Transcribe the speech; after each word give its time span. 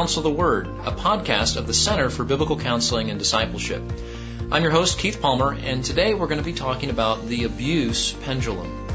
Counsel 0.00 0.22
the 0.22 0.30
Word, 0.30 0.66
a 0.66 0.92
podcast 0.92 1.58
of 1.58 1.66
the 1.66 1.74
Center 1.74 2.08
for 2.08 2.24
Biblical 2.24 2.58
Counseling 2.58 3.10
and 3.10 3.18
Discipleship. 3.18 3.82
I'm 4.50 4.62
your 4.62 4.72
host, 4.72 4.98
Keith 4.98 5.20
Palmer, 5.20 5.52
and 5.52 5.84
today 5.84 6.14
we're 6.14 6.26
going 6.26 6.38
to 6.38 6.42
be 6.44 6.54
talking 6.54 6.88
about 6.88 7.26
the 7.26 7.44
abuse 7.44 8.14
pendulum. 8.14 8.88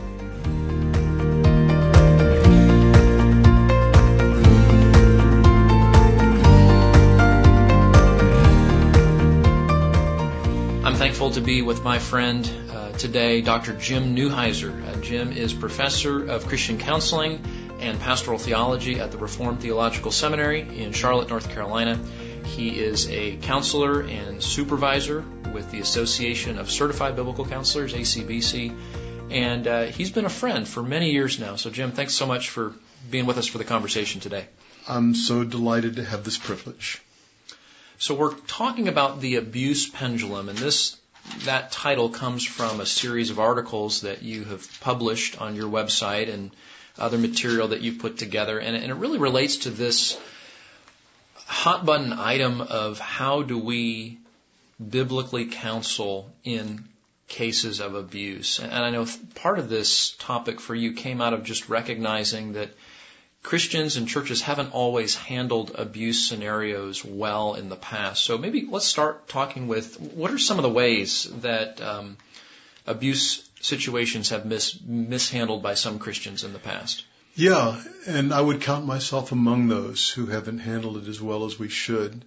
I'm 10.83 10.95
thankful 10.95 11.29
to 11.29 11.41
be 11.41 11.61
with 11.61 11.83
my 11.83 11.99
friend 11.99 12.51
uh, 12.71 12.93
today, 12.93 13.41
Dr. 13.41 13.73
Jim 13.73 14.15
Newheiser. 14.15 14.83
Uh, 14.83 14.99
Jim 15.01 15.33
is 15.33 15.53
professor 15.53 16.27
of 16.27 16.47
Christian 16.47 16.79
counseling 16.79 17.45
and 17.79 17.99
pastoral 17.99 18.37
theology 18.37 18.99
at 18.99 19.11
the 19.11 19.17
Reformed 19.17 19.61
Theological 19.61 20.11
Seminary 20.11 20.61
in 20.61 20.93
Charlotte, 20.93 21.29
North 21.29 21.49
Carolina. 21.49 21.99
He 22.45 22.79
is 22.79 23.09
a 23.09 23.37
counselor 23.37 24.01
and 24.01 24.41
supervisor 24.41 25.23
with 25.53 25.71
the 25.71 25.79
Association 25.79 26.57
of 26.57 26.69
Certified 26.69 27.15
Biblical 27.15 27.45
Counselors, 27.45 27.93
ACBC, 27.93 28.75
and 29.29 29.67
uh, 29.67 29.83
he's 29.85 30.11
been 30.11 30.25
a 30.25 30.29
friend 30.29 30.67
for 30.67 30.83
many 30.83 31.11
years 31.11 31.39
now. 31.39 31.55
So, 31.55 31.69
Jim, 31.69 31.91
thanks 31.91 32.13
so 32.13 32.25
much 32.25 32.49
for 32.49 32.73
being 33.09 33.25
with 33.25 33.37
us 33.37 33.47
for 33.47 33.57
the 33.57 33.63
conversation 33.63 34.21
today. 34.21 34.45
I'm 34.87 35.15
so 35.15 35.43
delighted 35.43 35.95
to 35.97 36.03
have 36.03 36.23
this 36.23 36.37
privilege. 36.37 37.01
So, 37.97 38.13
we're 38.13 38.33
talking 38.33 38.87
about 38.87 39.21
the 39.21 39.37
abuse 39.37 39.89
pendulum, 39.89 40.49
and 40.49 40.57
this 40.57 40.97
that 41.45 41.71
title 41.71 42.09
comes 42.09 42.45
from 42.45 42.79
a 42.79 42.85
series 42.85 43.31
of 43.31 43.39
articles 43.39 44.01
that 44.01 44.21
you 44.21 44.43
have 44.43 44.79
published 44.81 45.41
on 45.41 45.55
your 45.55 45.69
website 45.69 46.31
and 46.31 46.51
other 46.97 47.17
material 47.17 47.69
that 47.69 47.81
you've 47.81 47.99
put 47.99 48.17
together, 48.17 48.59
and, 48.59 48.75
and 48.75 48.91
it 48.91 48.95
really 48.95 49.19
relates 49.19 49.57
to 49.57 49.69
this 49.69 50.19
hot 51.35 51.85
button 51.85 52.13
item 52.13 52.61
of 52.61 52.99
how 52.99 53.41
do 53.41 53.57
we 53.57 54.17
biblically 54.89 55.45
counsel 55.45 56.31
in 56.43 56.83
cases 57.27 57.79
of 57.79 57.95
abuse. 57.95 58.59
And 58.59 58.73
I 58.73 58.89
know 58.91 59.05
part 59.35 59.59
of 59.59 59.69
this 59.69 60.11
topic 60.19 60.59
for 60.59 60.75
you 60.75 60.93
came 60.93 61.21
out 61.21 61.33
of 61.33 61.43
just 61.43 61.69
recognizing 61.69 62.53
that 62.53 62.69
Christians 63.41 63.95
and 63.97 64.07
churches 64.07 64.41
haven't 64.41 64.73
always 64.73 65.15
handled 65.15 65.71
abuse 65.75 66.27
scenarios 66.27 67.05
well 67.05 67.53
in 67.53 67.69
the 67.69 67.75
past. 67.75 68.23
So 68.23 68.37
maybe 68.37 68.67
let's 68.67 68.87
start 68.87 69.27
talking 69.27 69.67
with 69.67 69.99
what 69.99 70.31
are 70.31 70.39
some 70.39 70.57
of 70.57 70.63
the 70.63 70.69
ways 70.69 71.29
that 71.41 71.79
um, 71.79 72.17
abuse 72.87 73.44
situations 73.61 74.29
have 74.29 74.45
mis- 74.45 74.79
mishandled 74.83 75.63
by 75.63 75.73
some 75.73 75.99
Christians 75.99 76.43
in 76.43 76.53
the 76.53 76.59
past? 76.59 77.03
Yeah, 77.35 77.81
and 78.07 78.33
I 78.33 78.39
would 78.39 78.61
count 78.61 78.85
myself 78.85 79.31
among 79.31 79.67
those 79.67 80.09
who 80.09 80.27
haven't 80.27 80.59
handled 80.59 80.97
it 80.97 81.09
as 81.09 81.21
well 81.21 81.45
as 81.45 81.59
we 81.59 81.67
should. 81.67 82.23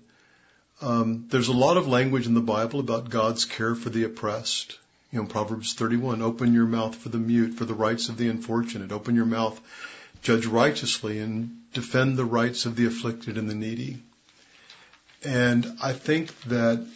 Um, 0.82 1.26
there's 1.28 1.48
a 1.48 1.52
lot 1.52 1.76
of 1.76 1.88
language 1.88 2.26
in 2.26 2.34
the 2.34 2.40
Bible 2.40 2.80
about 2.80 3.08
God's 3.08 3.44
care 3.44 3.74
for 3.74 3.88
the 3.88 4.04
oppressed. 4.04 4.78
You 5.10 5.20
know, 5.20 5.26
Proverbs 5.26 5.72
31, 5.72 6.20
open 6.20 6.52
your 6.52 6.66
mouth 6.66 6.94
for 6.94 7.08
the 7.08 7.18
mute, 7.18 7.54
for 7.54 7.64
the 7.64 7.74
rights 7.74 8.10
of 8.10 8.18
the 8.18 8.28
unfortunate. 8.28 8.92
Open 8.92 9.14
your 9.14 9.24
mouth, 9.24 9.58
judge 10.22 10.44
righteously, 10.44 11.18
and 11.18 11.62
defend 11.72 12.16
the 12.16 12.24
rights 12.24 12.66
of 12.66 12.76
the 12.76 12.86
afflicted 12.86 13.38
and 13.38 13.48
the 13.48 13.54
needy. 13.54 14.02
And 15.24 15.66
I 15.82 15.94
think 15.94 16.38
that 16.42 16.86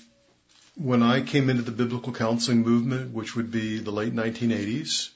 when 0.77 1.03
I 1.03 1.20
came 1.20 1.51
into 1.51 1.62
the 1.62 1.70
biblical 1.70 2.12
counseling 2.12 2.62
movement, 2.62 3.12
which 3.12 3.37
would 3.37 3.51
be 3.51 3.78
the 3.78 3.91
late 3.91 4.15
1980s, 4.15 5.11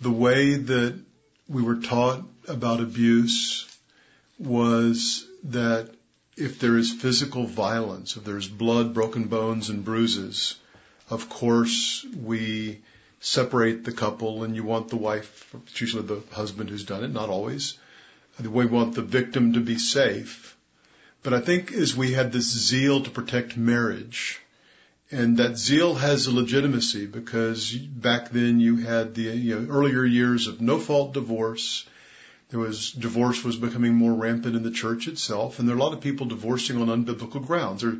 the 0.00 0.10
way 0.10 0.54
that 0.54 0.98
we 1.48 1.62
were 1.62 1.76
taught 1.76 2.24
about 2.48 2.80
abuse 2.80 3.66
was 4.38 5.26
that 5.44 5.90
if 6.36 6.58
there 6.58 6.78
is 6.78 6.90
physical 6.90 7.46
violence, 7.46 8.16
if 8.16 8.24
there's 8.24 8.48
blood, 8.48 8.94
broken 8.94 9.24
bones, 9.24 9.68
and 9.68 9.84
bruises, 9.84 10.56
of 11.10 11.28
course 11.28 12.06
we 12.16 12.80
separate 13.20 13.84
the 13.84 13.92
couple 13.92 14.42
and 14.42 14.56
you 14.56 14.64
want 14.64 14.88
the 14.88 14.96
wife, 14.96 15.54
it's 15.66 15.80
usually 15.80 16.02
the 16.02 16.22
husband 16.34 16.70
who's 16.70 16.84
done 16.84 17.04
it, 17.04 17.12
not 17.12 17.28
always. 17.28 17.78
We 18.42 18.66
want 18.66 18.94
the 18.94 19.02
victim 19.02 19.52
to 19.52 19.60
be 19.60 19.78
safe. 19.78 20.56
But 21.22 21.34
I 21.34 21.40
think 21.40 21.70
as 21.70 21.94
we 21.94 22.12
had 22.12 22.32
this 22.32 22.50
zeal 22.50 23.02
to 23.02 23.10
protect 23.10 23.56
marriage, 23.56 24.40
and 25.12 25.36
that 25.36 25.56
zeal 25.56 25.94
has 25.94 26.26
a 26.26 26.32
legitimacy 26.32 27.06
because 27.06 27.72
back 27.72 28.30
then 28.30 28.58
you 28.58 28.76
had 28.78 29.14
the 29.14 29.22
you 29.22 29.60
know, 29.60 29.72
earlier 29.72 30.04
years 30.04 30.46
of 30.46 30.60
no 30.60 30.78
fault 30.78 31.12
divorce 31.12 31.86
there 32.52 32.60
was 32.60 32.92
divorce 32.92 33.42
was 33.42 33.56
becoming 33.56 33.94
more 33.94 34.12
rampant 34.12 34.54
in 34.54 34.62
the 34.62 34.70
church 34.70 35.08
itself, 35.08 35.58
and 35.58 35.66
there 35.66 35.74
are 35.74 35.78
a 35.78 35.82
lot 35.82 35.94
of 35.94 36.02
people 36.02 36.26
divorcing 36.26 36.82
on 36.82 36.88
unbiblical 36.88 37.44
grounds. 37.44 37.80
There, 37.80 37.94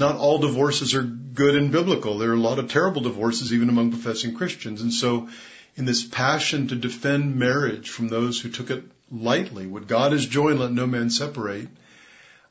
not 0.00 0.16
all 0.16 0.38
divorces 0.38 0.92
are 0.94 1.04
good 1.04 1.54
and 1.54 1.70
biblical. 1.70 2.18
There 2.18 2.30
are 2.30 2.34
a 2.34 2.48
lot 2.48 2.58
of 2.58 2.68
terrible 2.68 3.02
divorces 3.02 3.52
even 3.52 3.68
among 3.68 3.92
professing 3.92 4.34
Christians. 4.34 4.82
And 4.82 4.92
so, 4.92 5.28
in 5.76 5.84
this 5.84 6.04
passion 6.04 6.66
to 6.68 6.74
defend 6.74 7.36
marriage 7.36 7.90
from 7.90 8.08
those 8.08 8.40
who 8.40 8.48
took 8.48 8.70
it 8.70 8.82
lightly, 9.12 9.68
what 9.68 9.86
God 9.86 10.10
has 10.10 10.26
joined, 10.26 10.58
let 10.58 10.72
no 10.72 10.88
man 10.88 11.08
separate. 11.08 11.68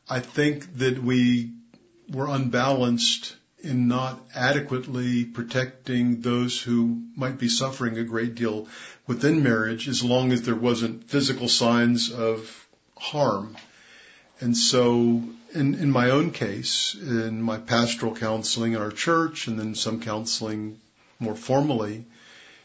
I 0.10 0.22
think 0.22 0.78
that 0.78 1.04
we 1.04 1.52
were 2.10 2.30
unbalanced 2.30 3.36
in 3.64 3.88
not 3.88 4.20
adequately 4.34 5.26
protecting 5.26 6.22
those 6.22 6.60
who 6.60 7.02
might 7.16 7.38
be 7.38 7.48
suffering 7.50 7.98
a 7.98 8.04
great 8.04 8.36
deal 8.36 8.68
within 9.08 9.44
marriage 9.44 9.88
as 9.88 10.04
long 10.04 10.32
as 10.32 10.42
there 10.42 10.56
wasn't 10.56 11.10
physical 11.10 11.48
signs 11.48 12.12
of 12.12 12.68
harm. 12.98 13.56
And 14.40 14.58
so 14.58 15.24
in, 15.54 15.76
in 15.76 15.92
my 15.92 16.10
own 16.10 16.32
case, 16.32 16.96
in 16.96 17.42
my 17.42 17.58
pastoral 17.58 18.16
counseling 18.16 18.74
in 18.74 18.82
our 18.82 18.92
church 18.92 19.48
and 19.48 19.60
then 19.60 19.76
some 19.76 20.02
counseling 20.02 20.80
more 21.20 21.36
formally, 21.36 22.06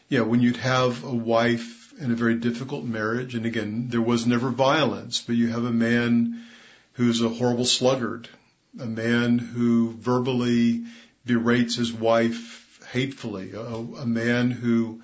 yeah, 0.09 0.21
when 0.21 0.41
you'd 0.41 0.57
have 0.57 1.03
a 1.03 1.13
wife 1.13 1.93
in 1.99 2.11
a 2.11 2.15
very 2.15 2.35
difficult 2.35 2.85
marriage, 2.85 3.35
and 3.35 3.45
again, 3.45 3.87
there 3.89 4.01
was 4.01 4.25
never 4.25 4.49
violence, 4.49 5.21
but 5.21 5.35
you 5.35 5.47
have 5.47 5.65
a 5.65 5.71
man 5.71 6.43
who's 6.93 7.21
a 7.21 7.29
horrible 7.29 7.65
sluggard 7.65 8.29
a 8.79 8.85
man 8.85 9.37
who 9.37 9.93
verbally 9.93 10.83
berates 11.25 11.75
his 11.75 11.91
wife 11.91 12.79
hatefully, 12.91 13.51
a, 13.53 13.59
a 13.59 14.05
man 14.05 14.51
who 14.51 15.01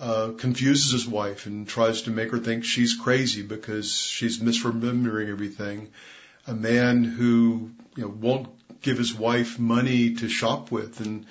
uh, 0.00 0.30
confuses 0.38 0.92
his 0.92 1.08
wife 1.08 1.46
and 1.46 1.66
tries 1.66 2.02
to 2.02 2.10
make 2.10 2.30
her 2.30 2.38
think 2.38 2.64
she's 2.64 2.94
crazy 2.94 3.42
because 3.42 3.92
she's 3.92 4.38
misremembering 4.38 5.28
everything, 5.28 5.88
a 6.46 6.54
man 6.54 7.02
who 7.04 7.70
you 7.96 8.04
know 8.04 8.08
won't 8.08 8.48
give 8.80 8.98
his 8.98 9.12
wife 9.12 9.58
money 9.58 10.14
to 10.14 10.28
shop 10.28 10.70
with 10.70 11.00
and 11.00 11.26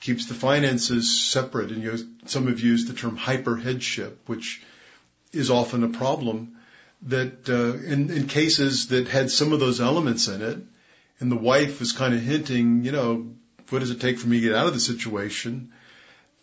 keeps 0.00 0.26
the 0.26 0.34
finances 0.34 1.30
separate. 1.30 1.70
And 1.70 1.82
you 1.82 1.92
know, 1.92 1.98
some 2.26 2.48
have 2.48 2.60
used 2.60 2.88
the 2.88 2.94
term 2.94 3.16
hyper 3.16 3.56
headship, 3.56 4.20
which 4.26 4.62
is 5.32 5.50
often 5.50 5.84
a 5.84 5.88
problem. 5.88 6.56
That 7.02 7.48
uh, 7.48 7.78
in, 7.86 8.10
in 8.10 8.26
cases 8.26 8.88
that 8.88 9.06
had 9.06 9.30
some 9.30 9.52
of 9.52 9.60
those 9.60 9.80
elements 9.80 10.26
in 10.26 10.42
it, 10.42 10.58
and 11.20 11.30
the 11.30 11.36
wife 11.36 11.80
is 11.80 11.92
kind 11.92 12.14
of 12.14 12.20
hinting, 12.20 12.84
you 12.84 12.92
know, 12.92 13.32
what 13.70 13.80
does 13.80 13.90
it 13.90 14.00
take 14.00 14.18
for 14.18 14.28
me 14.28 14.40
to 14.40 14.48
get 14.48 14.56
out 14.56 14.66
of 14.66 14.74
the 14.74 14.80
situation? 14.80 15.72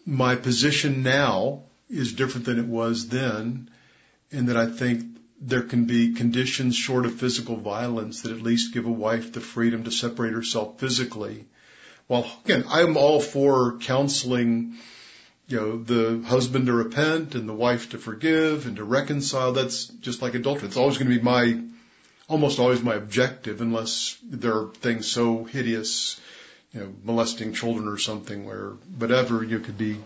My 0.06 0.36
position 0.36 1.02
now 1.02 1.64
is 1.90 2.14
different 2.14 2.46
than 2.46 2.60
it 2.60 2.66
was 2.66 3.08
then, 3.08 3.70
in 4.32 4.48
that 4.48 4.58
I 4.58 4.68
think 4.68 5.04
there 5.40 5.64
can 5.64 5.86
be 5.86 6.14
conditions 6.14 6.76
short 6.76 7.06
of 7.06 7.16
physical 7.16 7.58
violence 7.58 8.22
that 8.22 8.32
at 8.32 8.42
least 8.42 8.74
give 8.74 8.86
a 8.86 8.92
wife 8.92 9.34
the 9.34 9.42
freedom 9.42 9.84
to 9.84 9.92
separate 9.92 10.34
herself 10.34 10.80
physically. 10.80 11.46
Well, 12.08 12.30
again, 12.44 12.66
I'm 12.70 12.98
all 12.98 13.20
for 13.20 13.78
counseling, 13.80 14.76
you 15.48 15.58
know, 15.58 15.78
the 15.78 16.24
husband 16.28 16.68
to 16.68 16.74
repent 16.74 17.36
and 17.36 17.50
the 17.50 17.54
wife 17.54 17.90
to 17.92 17.98
forgive 17.98 18.68
and 18.68 18.78
to 18.78 18.84
reconcile. 18.84 19.54
That's 19.54 19.86
just 19.86 20.22
like 20.22 20.36
adultery. 20.36 20.68
It's 20.68 20.78
always 20.78 20.98
going 20.98 21.10
to 21.10 21.18
be 21.18 21.24
my 21.24 21.60
almost 22.28 22.60
always 22.60 22.82
my 22.82 22.96
objective 22.96 23.62
unless 23.62 24.18
there 24.24 24.54
are 24.54 24.68
things 24.74 25.08
so 25.08 25.44
hideous, 25.44 26.20
you 26.74 26.80
know, 26.80 26.94
molesting 27.04 27.54
children 27.54 27.88
or 27.88 27.98
something 27.98 28.46
where 28.46 28.72
whatever 28.98 29.44
you 29.44 29.60
could 29.60 29.78
be 29.78 29.98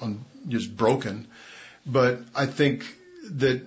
on, 0.00 0.24
just 0.48 0.74
broken. 0.74 1.26
But 1.86 2.20
I 2.34 2.46
think 2.46 2.84
that 3.32 3.62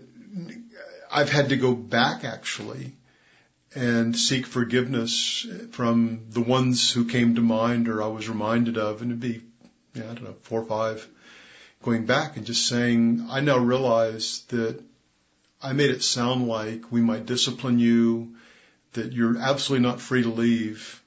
I've 1.12 1.30
had 1.30 1.50
to 1.50 1.57
go 1.57 1.74
back 1.74 2.24
actually 2.24 2.94
and 3.75 4.16
seek 4.16 4.45
forgiveness 4.45 5.45
from 5.72 6.25
the 6.30 6.42
ones 6.42 6.92
who 6.92 7.06
came 7.06 7.36
to 7.36 7.42
mind 7.42 7.90
or 7.90 8.01
I 8.04 8.07
was 8.07 8.30
reminded 8.30 8.78
of 8.78 9.01
and 9.01 9.12
it'd 9.12 9.19
be, 9.19 9.42
yeah, 9.94 10.04
I 10.04 10.13
don't 10.13 10.24
know, 10.24 10.36
four 10.44 10.62
or 10.62 10.66
five 10.66 11.07
going 11.84 12.06
back 12.06 12.38
and 12.38 12.45
just 12.45 12.68
saying, 12.68 13.28
I 13.30 13.42
now 13.42 13.57
realize 13.57 14.44
that 14.50 14.81
I 15.63 15.74
made 15.74 15.92
it 15.92 16.04
sound 16.04 16.48
like 16.48 16.92
we 16.92 17.01
might 17.01 17.25
discipline 17.25 17.80
you, 17.80 18.36
that 18.94 19.13
you're 19.13 19.38
absolutely 19.38 19.88
not 19.88 20.01
free 20.01 20.24
to 20.24 20.30
leave. 20.30 21.01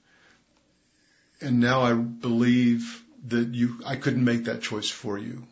And 1.40 1.60
now 1.60 1.82
I 1.82 1.92
believe 1.92 3.02
that 3.28 3.48
you, 3.48 3.80
I 3.86 3.96
couldn't 3.96 4.24
make 4.24 4.44
that 4.44 4.62
choice 4.62 4.88
for 4.88 5.18
you. 5.18 5.44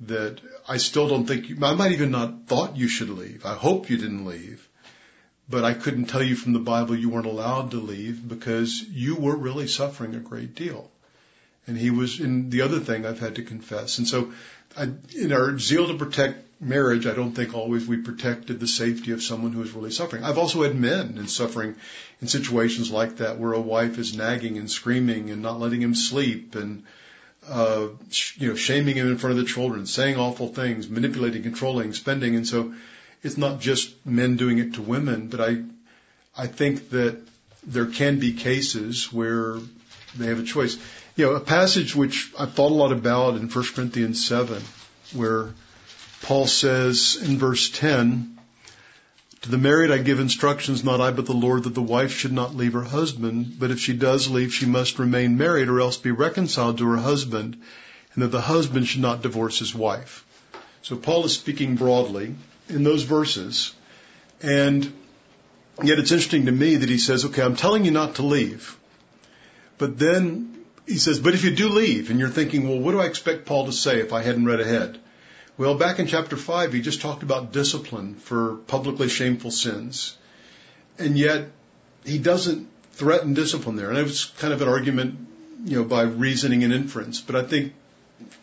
That 0.00 0.40
I 0.68 0.78
still 0.78 1.08
don't 1.08 1.26
think 1.26 1.48
you, 1.48 1.58
I 1.62 1.74
might 1.74 1.92
even 1.92 2.10
not 2.10 2.46
thought 2.46 2.76
you 2.76 2.88
should 2.88 3.10
leave. 3.10 3.44
I 3.44 3.54
hope 3.54 3.90
you 3.90 3.96
didn't 3.98 4.24
leave. 4.24 4.68
but 5.48 5.64
I 5.64 5.74
couldn't 5.74 6.06
tell 6.06 6.22
you 6.22 6.34
from 6.34 6.54
the 6.54 6.58
Bible 6.58 6.96
you 6.96 7.10
weren't 7.10 7.26
allowed 7.26 7.72
to 7.72 7.76
leave 7.76 8.26
because 8.26 8.82
you 8.90 9.16
were 9.16 9.36
really 9.36 9.66
suffering 9.66 10.14
a 10.14 10.20
great 10.20 10.54
deal. 10.54 10.90
And 11.66 11.76
he 11.76 11.90
was, 11.90 12.20
in 12.20 12.50
the 12.50 12.62
other 12.62 12.80
thing 12.80 13.04
I've 13.04 13.20
had 13.20 13.36
to 13.36 13.42
confess. 13.42 13.98
And 13.98 14.08
so 14.08 14.32
I, 14.76 14.88
in 15.14 15.32
our 15.32 15.58
zeal 15.58 15.88
to 15.88 15.94
protect 15.94 16.51
marriage, 16.62 17.06
I 17.06 17.14
don't 17.14 17.32
think 17.32 17.54
always 17.54 17.86
we 17.86 17.96
protected 17.96 18.60
the 18.60 18.68
safety 18.68 19.12
of 19.12 19.22
someone 19.22 19.52
who 19.52 19.62
is 19.62 19.72
really 19.72 19.90
suffering. 19.90 20.22
I've 20.22 20.38
also 20.38 20.62
had 20.62 20.76
men 20.76 21.18
in 21.18 21.26
suffering 21.26 21.74
in 22.20 22.28
situations 22.28 22.90
like 22.90 23.16
that 23.16 23.38
where 23.38 23.52
a 23.52 23.60
wife 23.60 23.98
is 23.98 24.16
nagging 24.16 24.56
and 24.58 24.70
screaming 24.70 25.30
and 25.30 25.42
not 25.42 25.58
letting 25.58 25.82
him 25.82 25.94
sleep 25.94 26.54
and, 26.54 26.84
uh, 27.48 27.88
sh- 28.10 28.38
you 28.38 28.48
know, 28.48 28.54
shaming 28.54 28.96
him 28.96 29.08
in 29.08 29.18
front 29.18 29.36
of 29.36 29.44
the 29.44 29.52
children, 29.52 29.86
saying 29.86 30.16
awful 30.16 30.48
things, 30.48 30.88
manipulating, 30.88 31.42
controlling, 31.42 31.92
spending. 31.92 32.36
And 32.36 32.46
so 32.46 32.72
it's 33.22 33.36
not 33.36 33.60
just 33.60 33.94
men 34.06 34.36
doing 34.36 34.58
it 34.58 34.74
to 34.74 34.82
women, 34.82 35.26
but 35.26 35.40
I, 35.40 35.62
I 36.36 36.46
think 36.46 36.90
that 36.90 37.20
there 37.66 37.86
can 37.86 38.20
be 38.20 38.32
cases 38.34 39.12
where 39.12 39.58
they 40.16 40.26
have 40.26 40.40
a 40.40 40.44
choice. 40.44 40.78
You 41.16 41.26
know, 41.26 41.32
a 41.34 41.40
passage 41.40 41.94
which 41.94 42.32
I've 42.38 42.52
thought 42.54 42.70
a 42.70 42.74
lot 42.74 42.92
about 42.92 43.36
in 43.36 43.48
1 43.48 43.64
Corinthians 43.74 44.24
7, 44.26 44.62
where 45.12 45.50
Paul 46.22 46.46
says 46.46 47.18
in 47.20 47.36
verse 47.38 47.68
10, 47.70 48.38
to 49.42 49.50
the 49.50 49.58
married 49.58 49.90
I 49.90 49.98
give 49.98 50.20
instructions, 50.20 50.84
not 50.84 51.00
I 51.00 51.10
but 51.10 51.26
the 51.26 51.32
Lord, 51.32 51.64
that 51.64 51.74
the 51.74 51.82
wife 51.82 52.12
should 52.12 52.32
not 52.32 52.54
leave 52.54 52.74
her 52.74 52.84
husband, 52.84 53.56
but 53.58 53.72
if 53.72 53.80
she 53.80 53.92
does 53.92 54.28
leave, 54.28 54.54
she 54.54 54.66
must 54.66 55.00
remain 55.00 55.36
married 55.36 55.68
or 55.68 55.80
else 55.80 55.96
be 55.96 56.12
reconciled 56.12 56.78
to 56.78 56.88
her 56.90 56.96
husband, 56.96 57.60
and 58.14 58.22
that 58.22 58.28
the 58.28 58.40
husband 58.40 58.86
should 58.86 59.00
not 59.00 59.22
divorce 59.22 59.58
his 59.58 59.74
wife. 59.74 60.24
So 60.82 60.96
Paul 60.96 61.24
is 61.24 61.34
speaking 61.34 61.74
broadly 61.74 62.36
in 62.68 62.84
those 62.84 63.02
verses, 63.02 63.74
and 64.40 64.92
yet 65.82 65.98
it's 65.98 66.12
interesting 66.12 66.46
to 66.46 66.52
me 66.52 66.76
that 66.76 66.88
he 66.88 66.98
says, 66.98 67.24
okay, 67.24 67.42
I'm 67.42 67.56
telling 67.56 67.84
you 67.84 67.90
not 67.90 68.16
to 68.16 68.22
leave. 68.22 68.78
But 69.76 69.98
then 69.98 70.66
he 70.86 70.98
says, 70.98 71.18
but 71.18 71.34
if 71.34 71.42
you 71.42 71.52
do 71.52 71.68
leave, 71.68 72.10
and 72.10 72.20
you're 72.20 72.28
thinking, 72.28 72.68
well, 72.68 72.78
what 72.78 72.92
do 72.92 73.00
I 73.00 73.06
expect 73.06 73.44
Paul 73.44 73.66
to 73.66 73.72
say 73.72 73.98
if 73.98 74.12
I 74.12 74.22
hadn't 74.22 74.44
read 74.44 74.60
ahead? 74.60 75.00
Well, 75.58 75.74
back 75.76 75.98
in 75.98 76.06
chapter 76.06 76.36
5, 76.36 76.72
he 76.72 76.80
just 76.80 77.02
talked 77.02 77.22
about 77.22 77.52
discipline 77.52 78.14
for 78.14 78.56
publicly 78.66 79.08
shameful 79.08 79.50
sins. 79.50 80.16
And 80.98 81.18
yet, 81.18 81.48
he 82.04 82.18
doesn't 82.18 82.68
threaten 82.92 83.34
discipline 83.34 83.76
there. 83.76 83.90
And 83.90 83.98
it 83.98 84.02
was 84.02 84.24
kind 84.38 84.54
of 84.54 84.62
an 84.62 84.68
argument, 84.68 85.18
you 85.64 85.76
know, 85.76 85.84
by 85.84 86.02
reasoning 86.02 86.64
and 86.64 86.72
inference. 86.72 87.20
But 87.20 87.36
I 87.36 87.42
think, 87.42 87.74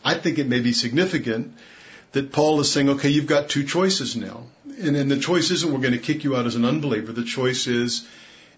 I 0.05 0.13
think 0.15 0.37
it 0.37 0.47
may 0.47 0.59
be 0.59 0.71
significant 0.71 1.57
that 2.11 2.31
Paul 2.31 2.59
is 2.59 2.71
saying, 2.71 2.89
okay, 2.89 3.09
you've 3.09 3.27
got 3.27 3.49
two 3.49 3.63
choices 3.63 4.15
now. 4.15 4.43
And, 4.79 4.95
and 4.95 5.09
the 5.09 5.19
choice 5.19 5.49
isn't 5.51 5.71
we're 5.71 5.79
going 5.79 5.93
to 5.93 5.99
kick 5.99 6.23
you 6.23 6.35
out 6.35 6.45
as 6.45 6.55
an 6.55 6.65
unbeliever. 6.65 7.11
The 7.11 7.23
choice 7.23 7.65
is, 7.67 8.07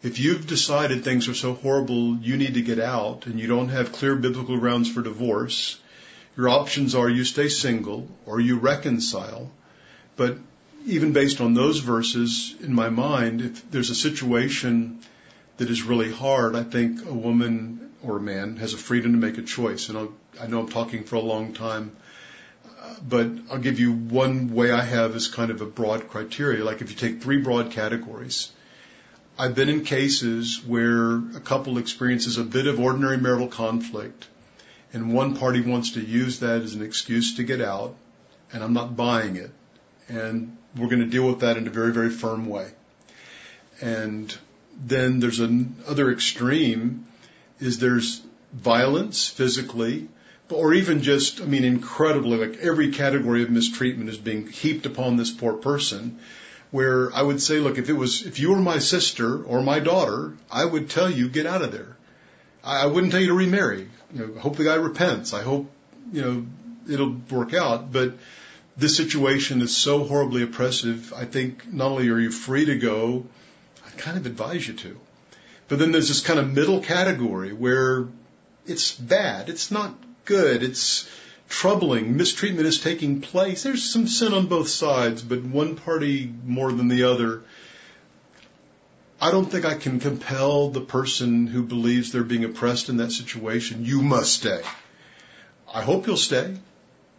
if 0.03 0.19
you've 0.19 0.45
decided 0.45 1.03
things 1.03 1.27
are 1.27 1.33
so 1.33 1.53
horrible, 1.53 2.17
you 2.17 2.35
need 2.35 2.55
to 2.55 2.61
get 2.61 2.79
out 2.79 3.27
and 3.27 3.39
you 3.39 3.47
don't 3.47 3.69
have 3.69 3.91
clear 3.91 4.15
biblical 4.15 4.57
grounds 4.57 4.91
for 4.91 5.01
divorce, 5.01 5.79
your 6.35 6.49
options 6.49 6.95
are 6.95 7.09
you 7.09 7.25
stay 7.25 7.49
single 7.49 8.07
or 8.25 8.39
you 8.39 8.57
reconcile. 8.57 9.51
But 10.15 10.37
even 10.85 11.13
based 11.13 11.41
on 11.41 11.53
those 11.53 11.79
verses, 11.79 12.55
in 12.61 12.73
my 12.73 12.89
mind, 12.89 13.41
if 13.41 13.71
there's 13.71 13.89
a 13.89 13.95
situation 13.95 14.99
that 15.57 15.69
is 15.69 15.83
really 15.83 16.11
hard, 16.11 16.55
I 16.55 16.63
think 16.63 17.05
a 17.05 17.13
woman 17.13 17.91
or 18.01 18.17
a 18.17 18.21
man 18.21 18.57
has 18.57 18.73
a 18.73 18.77
freedom 18.77 19.11
to 19.11 19.17
make 19.17 19.37
a 19.37 19.43
choice. 19.43 19.89
And 19.89 19.97
I'll, 19.97 20.13
I 20.39 20.47
know 20.47 20.61
I'm 20.61 20.69
talking 20.69 21.03
for 21.03 21.15
a 21.17 21.21
long 21.21 21.53
time, 21.53 21.95
but 23.07 23.27
I'll 23.51 23.59
give 23.59 23.79
you 23.79 23.91
one 23.91 24.53
way 24.53 24.71
I 24.71 24.81
have 24.81 25.15
as 25.15 25.27
kind 25.27 25.51
of 25.51 25.61
a 25.61 25.65
broad 25.65 26.07
criteria. 26.07 26.63
Like 26.63 26.81
if 26.81 26.89
you 26.89 26.95
take 26.95 27.21
three 27.21 27.37
broad 27.37 27.71
categories, 27.71 28.51
I've 29.37 29.55
been 29.55 29.69
in 29.69 29.83
cases 29.83 30.61
where 30.65 31.17
a 31.17 31.41
couple 31.43 31.77
experiences 31.77 32.37
a 32.37 32.43
bit 32.43 32.67
of 32.67 32.79
ordinary 32.79 33.17
marital 33.17 33.47
conflict 33.47 34.27
and 34.93 35.13
one 35.13 35.35
party 35.35 35.61
wants 35.61 35.91
to 35.91 36.01
use 36.01 36.39
that 36.39 36.61
as 36.61 36.75
an 36.75 36.81
excuse 36.81 37.35
to 37.35 37.43
get 37.43 37.61
out, 37.61 37.95
and 38.51 38.63
I'm 38.63 38.73
not 38.73 38.95
buying 38.95 39.35
it. 39.37 39.51
And 40.09 40.57
we're 40.75 40.89
going 40.89 40.99
to 40.99 41.07
deal 41.07 41.27
with 41.27 41.39
that 41.39 41.57
in 41.57 41.67
a 41.67 41.71
very, 41.71 41.93
very 41.93 42.09
firm 42.09 42.45
way. 42.45 42.69
And 43.81 44.35
then 44.75 45.19
there's 45.19 45.39
another 45.39 46.11
extreme 46.11 47.07
is 47.59 47.79
there's 47.79 48.21
violence 48.53 49.27
physically, 49.27 50.09
or 50.49 50.73
even 50.73 51.01
just, 51.01 51.39
I 51.39 51.45
mean, 51.45 51.63
incredibly, 51.63 52.37
like 52.45 52.59
every 52.59 52.91
category 52.91 53.43
of 53.43 53.49
mistreatment 53.49 54.09
is 54.09 54.17
being 54.17 54.47
heaped 54.47 54.85
upon 54.85 55.15
this 55.15 55.31
poor 55.31 55.53
person. 55.53 56.19
Where 56.71 57.13
I 57.13 57.21
would 57.21 57.41
say, 57.41 57.59
look, 57.59 57.77
if 57.77 57.89
it 57.89 57.93
was, 57.93 58.25
if 58.25 58.39
you 58.39 58.51
were 58.51 58.61
my 58.61 58.79
sister 58.79 59.43
or 59.43 59.61
my 59.61 59.79
daughter, 59.79 60.37
I 60.49 60.63
would 60.63 60.89
tell 60.89 61.09
you, 61.09 61.27
get 61.27 61.45
out 61.45 61.61
of 61.61 61.73
there. 61.73 61.97
I 62.63 62.83
I 62.83 62.85
wouldn't 62.85 63.11
tell 63.11 63.21
you 63.21 63.27
to 63.27 63.33
remarry. 63.33 63.89
You 64.13 64.27
know, 64.27 64.39
hope 64.39 64.57
the 64.57 64.63
guy 64.63 64.75
repents. 64.75 65.33
I 65.33 65.41
hope, 65.41 65.71
you 66.11 66.21
know, 66.21 66.45
it'll 66.91 67.15
work 67.29 67.53
out. 67.53 67.91
But 67.91 68.13
this 68.77 68.95
situation 68.95 69.61
is 69.61 69.75
so 69.75 70.03
horribly 70.03 70.43
oppressive. 70.43 71.13
I 71.13 71.25
think 71.25 71.71
not 71.71 71.91
only 71.91 72.09
are 72.09 72.19
you 72.19 72.31
free 72.31 72.65
to 72.65 72.77
go, 72.77 73.25
I 73.85 73.89
kind 73.91 74.17
of 74.17 74.25
advise 74.25 74.67
you 74.67 74.73
to. 74.75 74.99
But 75.67 75.79
then 75.79 75.91
there's 75.91 76.09
this 76.09 76.21
kind 76.21 76.39
of 76.39 76.51
middle 76.51 76.81
category 76.81 77.53
where 77.53 78.07
it's 78.65 78.93
bad. 78.93 79.49
It's 79.49 79.71
not 79.71 79.95
good. 80.25 80.63
It's 80.63 81.09
troubling. 81.47 82.17
Mistreatment 82.17 82.67
is 82.67 82.79
taking 82.79 83.21
place. 83.21 83.63
There's 83.63 83.83
some 83.83 84.07
sin 84.07 84.33
on 84.33 84.47
both 84.47 84.69
sides, 84.69 85.21
but 85.21 85.43
one 85.43 85.75
party 85.75 86.33
more 86.45 86.71
than 86.71 86.87
the 86.87 87.03
other 87.03 87.43
I 89.21 89.29
don't 89.29 89.45
think 89.45 89.65
I 89.65 89.75
can 89.75 89.99
compel 89.99 90.69
the 90.69 90.81
person 90.81 91.45
who 91.45 91.61
believes 91.61 92.11
they're 92.11 92.23
being 92.23 92.43
oppressed 92.43 92.89
in 92.89 92.97
that 92.97 93.11
situation, 93.11 93.85
you 93.85 94.01
must 94.01 94.33
stay. 94.33 94.63
I 95.71 95.83
hope 95.83 96.07
you'll 96.07 96.17
stay, 96.17 96.57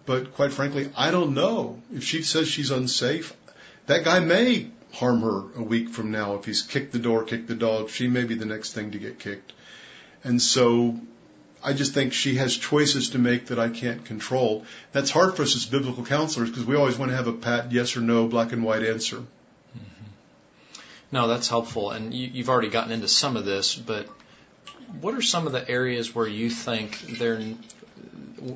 but 0.04 0.34
quite 0.34 0.52
frankly, 0.52 0.90
I 0.96 1.12
don't 1.12 1.32
know. 1.32 1.80
If 1.94 2.02
she 2.02 2.22
says 2.22 2.48
she's 2.48 2.72
unsafe, 2.72 3.32
that 3.86 4.04
guy 4.04 4.18
may 4.18 4.72
harm 4.94 5.20
her 5.20 5.60
a 5.60 5.62
week 5.62 5.90
from 5.90 6.10
now. 6.10 6.34
If 6.34 6.44
he's 6.44 6.62
kicked 6.62 6.92
the 6.92 6.98
door, 6.98 7.22
kicked 7.22 7.46
the 7.46 7.54
dog, 7.54 7.88
she 7.88 8.08
may 8.08 8.24
be 8.24 8.34
the 8.34 8.46
next 8.46 8.72
thing 8.72 8.90
to 8.90 8.98
get 8.98 9.20
kicked. 9.20 9.52
And 10.24 10.42
so 10.42 10.98
I 11.62 11.72
just 11.72 11.94
think 11.94 12.12
she 12.12 12.34
has 12.34 12.56
choices 12.56 13.10
to 13.10 13.18
make 13.18 13.46
that 13.46 13.60
I 13.60 13.68
can't 13.68 14.04
control. 14.04 14.66
That's 14.90 15.12
hard 15.12 15.36
for 15.36 15.42
us 15.42 15.54
as 15.54 15.66
biblical 15.66 16.04
counselors 16.04 16.50
because 16.50 16.64
we 16.64 16.74
always 16.74 16.98
want 16.98 17.12
to 17.12 17.16
have 17.16 17.28
a 17.28 17.32
pat 17.32 17.70
yes 17.70 17.96
or 17.96 18.00
no, 18.00 18.26
black 18.26 18.50
and 18.50 18.64
white 18.64 18.82
answer. 18.82 19.22
No, 21.12 21.28
that's 21.28 21.48
helpful. 21.48 21.90
And 21.90 22.12
you, 22.12 22.26
you've 22.26 22.48
already 22.48 22.70
gotten 22.70 22.90
into 22.90 23.06
some 23.06 23.36
of 23.36 23.44
this, 23.44 23.76
but 23.76 24.08
what 25.00 25.14
are 25.14 25.22
some 25.22 25.46
of 25.46 25.52
the 25.52 25.68
areas 25.68 26.14
where 26.14 26.26
you 26.26 26.50
think 26.50 27.00
there 27.18 27.40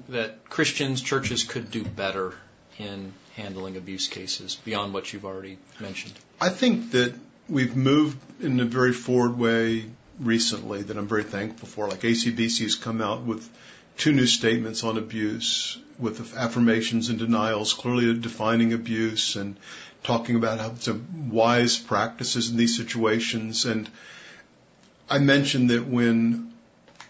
that 0.08 0.48
Christians, 0.48 1.00
churches 1.00 1.44
could 1.44 1.70
do 1.70 1.84
better 1.84 2.34
in 2.78 3.12
handling 3.36 3.76
abuse 3.76 4.08
cases 4.08 4.56
beyond 4.64 4.94
what 4.94 5.12
you've 5.12 5.26
already 5.26 5.58
mentioned? 5.80 6.14
I 6.40 6.48
think 6.48 6.92
that 6.92 7.14
we've 7.48 7.76
moved 7.76 8.18
in 8.42 8.58
a 8.58 8.64
very 8.64 8.92
forward 8.92 9.38
way 9.38 9.84
recently 10.18 10.82
that 10.82 10.96
I'm 10.96 11.06
very 11.06 11.24
thankful 11.24 11.68
for. 11.68 11.88
Like 11.88 12.00
ACBC 12.00 12.62
has 12.62 12.74
come 12.74 13.00
out 13.00 13.22
with 13.22 13.48
two 13.96 14.12
new 14.12 14.26
statements 14.26 14.82
on 14.82 14.96
abuse 14.96 15.78
with 15.98 16.36
affirmations 16.36 17.08
and 17.08 17.18
denials, 17.18 17.72
clearly 17.72 18.18
defining 18.18 18.72
abuse 18.72 19.36
and 19.36 19.56
talking 20.02 20.36
about 20.36 20.58
how 20.58 20.74
some 20.74 21.30
wise 21.30 21.78
practices 21.78 22.50
in 22.50 22.56
these 22.56 22.76
situations. 22.76 23.64
And 23.64 23.88
I 25.08 25.18
mentioned 25.18 25.70
that 25.70 25.86
when 25.86 26.52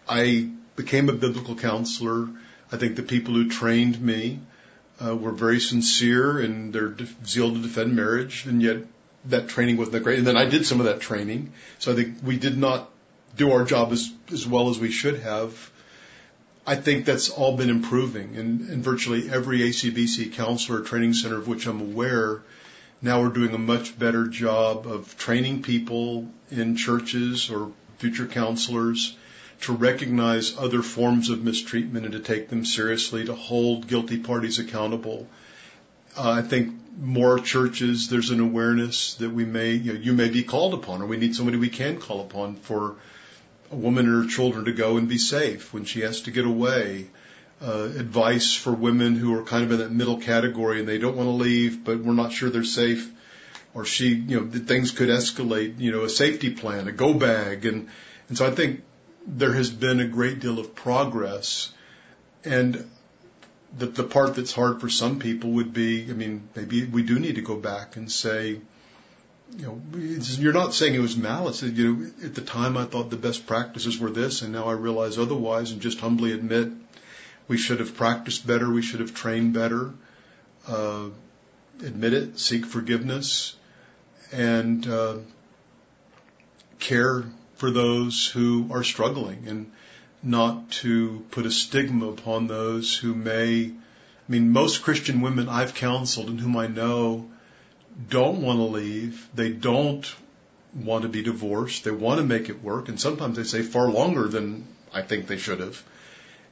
I 0.08 0.48
became 0.76 1.08
a 1.08 1.12
biblical 1.12 1.56
counselor, 1.56 2.28
I 2.70 2.76
think 2.76 2.96
the 2.96 3.02
people 3.02 3.34
who 3.34 3.48
trained 3.48 4.00
me 4.00 4.40
uh, 5.04 5.14
were 5.14 5.32
very 5.32 5.60
sincere 5.60 6.40
in 6.40 6.72
their 6.72 6.88
de- 6.88 7.08
zeal 7.24 7.52
to 7.52 7.60
defend 7.60 7.94
marriage, 7.94 8.46
and 8.46 8.62
yet 8.62 8.78
that 9.26 9.48
training 9.48 9.76
wasn't 9.76 9.92
that 9.94 10.04
great. 10.04 10.18
And 10.18 10.26
then 10.26 10.36
I 10.36 10.46
did 10.46 10.64
some 10.66 10.80
of 10.80 10.86
that 10.86 11.00
training, 11.00 11.52
so 11.78 11.92
I 11.92 11.94
think 11.94 12.18
we 12.22 12.38
did 12.38 12.56
not 12.56 12.90
do 13.36 13.52
our 13.52 13.64
job 13.64 13.92
as 13.92 14.10
as 14.32 14.46
well 14.46 14.70
as 14.70 14.78
we 14.78 14.90
should 14.90 15.20
have. 15.20 15.70
I 16.66 16.74
think 16.74 17.04
that's 17.04 17.28
all 17.28 17.56
been 17.56 17.70
improving, 17.70 18.36
and, 18.36 18.68
and 18.68 18.82
virtually 18.82 19.30
every 19.30 19.60
ACBC 19.60 20.32
counselor 20.32 20.80
training 20.80 21.14
center 21.14 21.36
of 21.36 21.46
which 21.46 21.66
I'm 21.66 21.80
aware 21.80 22.42
now 23.02 23.20
we're 23.20 23.28
doing 23.28 23.54
a 23.54 23.58
much 23.58 23.98
better 23.98 24.26
job 24.26 24.86
of 24.86 25.16
training 25.18 25.62
people 25.62 26.28
in 26.50 26.76
churches 26.76 27.50
or 27.50 27.72
future 27.98 28.26
counselors 28.26 29.16
to 29.62 29.72
recognize 29.72 30.56
other 30.56 30.82
forms 30.82 31.28
of 31.28 31.44
mistreatment 31.44 32.06
and 32.06 32.14
to 32.14 32.20
take 32.20 32.48
them 32.48 32.64
seriously, 32.64 33.24
to 33.24 33.34
hold 33.34 33.86
guilty 33.86 34.18
parties 34.18 34.58
accountable. 34.58 35.28
Uh, 36.16 36.30
I 36.30 36.42
think 36.42 36.74
more 36.98 37.38
churches, 37.38 38.08
there's 38.08 38.30
an 38.30 38.40
awareness 38.40 39.14
that 39.14 39.30
we 39.30 39.44
may, 39.44 39.72
you 39.72 39.92
know, 39.92 40.00
you 40.00 40.12
may 40.14 40.28
be 40.30 40.42
called 40.42 40.72
upon, 40.72 41.02
or 41.02 41.06
we 41.06 41.18
need 41.18 41.36
somebody 41.36 41.58
we 41.58 41.68
can 41.68 41.98
call 41.98 42.22
upon 42.22 42.56
for 42.56 42.96
a 43.70 43.76
woman 43.76 44.06
and 44.06 44.24
her 44.24 44.30
children 44.30 44.64
to 44.66 44.72
go 44.72 44.96
and 44.96 45.08
be 45.08 45.18
safe 45.18 45.72
when 45.74 45.84
she 45.84 46.00
has 46.00 46.22
to 46.22 46.30
get 46.30 46.46
away 46.46 47.06
uh, 47.62 47.88
advice 47.96 48.54
for 48.54 48.72
women 48.72 49.14
who 49.14 49.34
are 49.38 49.42
kind 49.42 49.64
of 49.64 49.72
in 49.72 49.78
that 49.78 49.90
middle 49.90 50.18
category 50.18 50.80
and 50.80 50.88
they 50.88 50.98
don't 50.98 51.16
want 51.16 51.26
to 51.26 51.32
leave, 51.32 51.84
but 51.84 51.98
we're 51.98 52.12
not 52.12 52.32
sure 52.32 52.50
they're 52.50 52.64
safe. 52.64 53.10
or 53.74 53.84
she, 53.84 54.14
you 54.14 54.40
know, 54.40 54.50
things 54.50 54.90
could 54.90 55.08
escalate, 55.08 55.78
you 55.78 55.92
know, 55.92 56.04
a 56.04 56.08
safety 56.08 56.50
plan, 56.50 56.88
a 56.88 56.92
go 56.92 57.12
bag. 57.12 57.66
And, 57.66 57.88
and 58.28 58.38
so 58.38 58.46
I 58.46 58.50
think 58.50 58.82
there 59.26 59.52
has 59.52 59.70
been 59.70 60.00
a 60.00 60.06
great 60.06 60.40
deal 60.40 60.58
of 60.58 60.74
progress. 60.74 61.72
And 62.44 62.88
the, 63.76 63.86
the 63.86 64.04
part 64.04 64.34
that's 64.34 64.52
hard 64.52 64.80
for 64.80 64.88
some 64.88 65.18
people 65.18 65.50
would 65.52 65.72
be, 65.72 66.08
I 66.08 66.14
mean, 66.14 66.48
maybe 66.54 66.84
we 66.84 67.02
do 67.02 67.18
need 67.18 67.34
to 67.34 67.42
go 67.42 67.56
back 67.56 67.96
and 67.96 68.10
say, 68.10 68.60
you 69.54 69.66
know, 69.66 69.80
you're 69.94 70.52
not 70.52 70.74
saying 70.74 70.94
it 70.94 71.00
was 71.00 71.16
malice. 71.16 71.62
You 71.62 71.94
know, 71.94 72.10
at 72.24 72.34
the 72.34 72.40
time 72.40 72.76
I 72.76 72.84
thought 72.84 73.10
the 73.10 73.16
best 73.16 73.46
practices 73.46 73.98
were 73.98 74.10
this, 74.10 74.42
and 74.42 74.52
now 74.52 74.64
I 74.64 74.72
realize 74.72 75.18
otherwise, 75.18 75.70
and 75.70 75.80
just 75.80 76.00
humbly 76.00 76.32
admit 76.32 76.70
we 77.48 77.56
should 77.56 77.80
have 77.80 77.94
practiced 77.94 78.46
better, 78.46 78.70
we 78.70 78.82
should 78.82 79.00
have 79.00 79.14
trained 79.14 79.52
better. 79.52 79.92
Uh, 80.66 81.08
admit 81.82 82.12
it, 82.12 82.38
seek 82.38 82.66
forgiveness, 82.66 83.54
and 84.32 84.86
uh, 84.88 85.18
care 86.80 87.24
for 87.54 87.70
those 87.70 88.26
who 88.26 88.68
are 88.72 88.82
struggling, 88.82 89.46
and 89.46 89.70
not 90.22 90.70
to 90.70 91.24
put 91.30 91.46
a 91.46 91.50
stigma 91.50 92.08
upon 92.08 92.48
those 92.48 92.96
who 92.96 93.14
may. 93.14 93.66
I 93.66 94.32
mean, 94.32 94.50
most 94.50 94.82
Christian 94.82 95.20
women 95.20 95.48
I've 95.48 95.74
counseled 95.74 96.28
and 96.28 96.40
whom 96.40 96.56
I 96.56 96.66
know 96.66 97.30
don't 98.08 98.42
want 98.42 98.58
to 98.58 98.64
leave. 98.64 99.28
They 99.34 99.50
don't 99.50 100.14
want 100.74 101.02
to 101.02 101.08
be 101.08 101.22
divorced. 101.22 101.84
They 101.84 101.90
want 101.90 102.20
to 102.20 102.26
make 102.26 102.48
it 102.48 102.62
work. 102.62 102.88
And 102.88 103.00
sometimes 103.00 103.36
they 103.36 103.44
say 103.44 103.62
far 103.62 103.88
longer 103.88 104.28
than 104.28 104.66
I 104.92 105.02
think 105.02 105.26
they 105.26 105.38
should 105.38 105.60
have. 105.60 105.82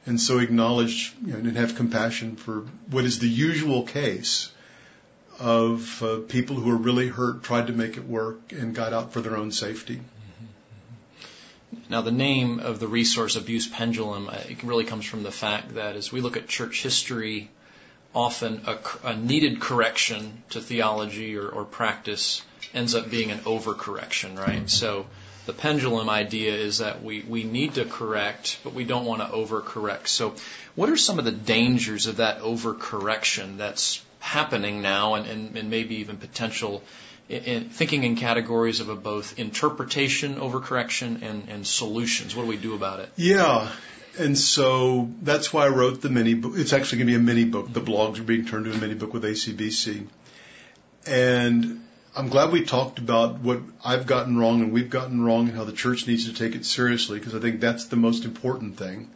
And 0.05 0.21
so 0.21 0.39
acknowledge 0.39 1.13
you 1.23 1.33
know, 1.33 1.39
and 1.39 1.57
have 1.57 1.75
compassion 1.75 2.35
for 2.35 2.65
what 2.89 3.05
is 3.05 3.19
the 3.19 3.27
usual 3.27 3.83
case 3.83 4.51
of 5.39 6.01
uh, 6.01 6.19
people 6.27 6.55
who 6.55 6.71
are 6.71 6.77
really 6.77 7.07
hurt, 7.07 7.43
tried 7.43 7.67
to 7.67 7.73
make 7.73 7.97
it 7.97 8.05
work, 8.05 8.51
and 8.51 8.73
got 8.73 8.93
out 8.93 9.13
for 9.13 9.21
their 9.21 9.35
own 9.35 9.51
safety. 9.51 9.99
Now, 11.89 12.01
the 12.01 12.11
name 12.11 12.59
of 12.59 12.79
the 12.79 12.87
resource, 12.87 13.35
Abuse 13.35 13.67
Pendulum, 13.67 14.29
uh, 14.29 14.37
it 14.49 14.63
really 14.63 14.85
comes 14.85 15.05
from 15.05 15.23
the 15.23 15.31
fact 15.31 15.75
that 15.75 15.95
as 15.95 16.11
we 16.11 16.21
look 16.21 16.37
at 16.37 16.47
church 16.47 16.81
history, 16.81 17.49
often 18.15 18.61
a, 18.65 18.77
a 19.03 19.15
needed 19.15 19.59
correction 19.59 20.41
to 20.49 20.61
theology 20.61 21.37
or, 21.37 21.47
or, 21.47 21.65
practice 21.65 22.41
ends 22.73 22.95
up 22.95 23.11
being 23.11 23.29
an 23.29 23.39
overcorrection, 23.39 24.37
right? 24.37 24.59
Mm-hmm. 24.59 24.67
So 24.67 25.05
the 25.45 25.53
pendulum 25.53 26.09
idea 26.09 26.53
is 26.55 26.77
that 26.77 27.03
we, 27.03 27.21
we 27.21 27.43
need 27.43 27.75
to 27.75 27.85
correct, 27.85 28.59
but 28.63 28.73
we 28.73 28.85
don't 28.85 29.05
want 29.05 29.21
to 29.21 29.27
overcorrect. 29.27 30.07
So 30.07 30.33
what 30.75 30.89
are 30.89 30.97
some 30.97 31.19
of 31.19 31.25
the 31.25 31.31
dangers 31.31 32.07
of 32.07 32.17
that 32.17 32.39
overcorrection 32.39 33.57
that's 33.57 34.01
happening 34.19 34.81
now 34.81 35.15
and, 35.15 35.27
and, 35.27 35.57
and 35.57 35.69
maybe 35.69 35.97
even 35.97 36.17
potential 36.17 36.83
in, 37.27 37.43
in, 37.43 37.69
thinking 37.69 38.03
in 38.03 38.15
categories 38.15 38.79
of 38.79 38.89
a 38.89 38.95
both 38.95 39.37
interpretation 39.37 40.35
overcorrection 40.35 41.21
and, 41.21 41.49
and 41.49 41.67
solutions? 41.67 42.35
What 42.35 42.43
do 42.43 42.47
we 42.47 42.57
do 42.57 42.75
about 42.75 43.01
it? 43.01 43.09
Yeah, 43.17 43.69
and 44.17 44.37
so 44.37 45.11
that's 45.21 45.51
why 45.51 45.65
I 45.65 45.69
wrote 45.69 46.01
the 46.01 46.09
mini 46.09 46.33
book. 46.33 46.53
It's 46.55 46.73
actually 46.73 46.99
going 46.99 47.07
to 47.07 47.13
be 47.13 47.17
a 47.17 47.23
mini 47.23 47.45
book. 47.45 47.71
The 47.71 47.81
blogs 47.81 48.19
are 48.19 48.23
being 48.23 48.45
turned 48.45 48.65
into 48.65 48.77
a 48.77 48.81
mini 48.81 48.93
book 48.95 49.13
with 49.13 49.23
ACBC. 49.23 50.07
And 51.05 51.81
I'm 52.15 52.29
glad 52.29 52.51
we 52.51 52.63
talked 52.63 52.99
about 52.99 53.39
what 53.39 53.59
I've 53.83 54.07
gotten 54.07 54.37
wrong 54.37 54.61
and 54.61 54.71
we've 54.71 54.89
gotten 54.89 55.21
wrong 55.21 55.49
and 55.49 55.57
how 55.57 55.65
the 55.65 55.73
church 55.73 56.07
needs 56.07 56.25
to 56.25 56.33
take 56.33 56.55
it 56.55 56.65
seriously 56.65 57.19
because 57.19 57.35
I 57.35 57.39
think 57.39 57.59
that's 57.59 57.85
the 57.85 57.97
most 57.97 58.25
important 58.25 58.77
thing. 58.77 59.09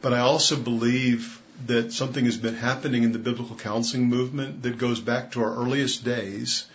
But 0.00 0.12
I 0.12 0.20
also 0.20 0.56
believe 0.56 1.40
that 1.66 1.92
something 1.92 2.24
has 2.24 2.36
been 2.36 2.54
happening 2.54 3.02
in 3.02 3.12
the 3.12 3.18
biblical 3.18 3.56
counseling 3.56 4.08
movement 4.08 4.62
that 4.62 4.78
goes 4.78 5.00
back 5.00 5.32
to 5.32 5.42
our 5.42 5.56
earliest 5.56 6.04
days, 6.04 6.66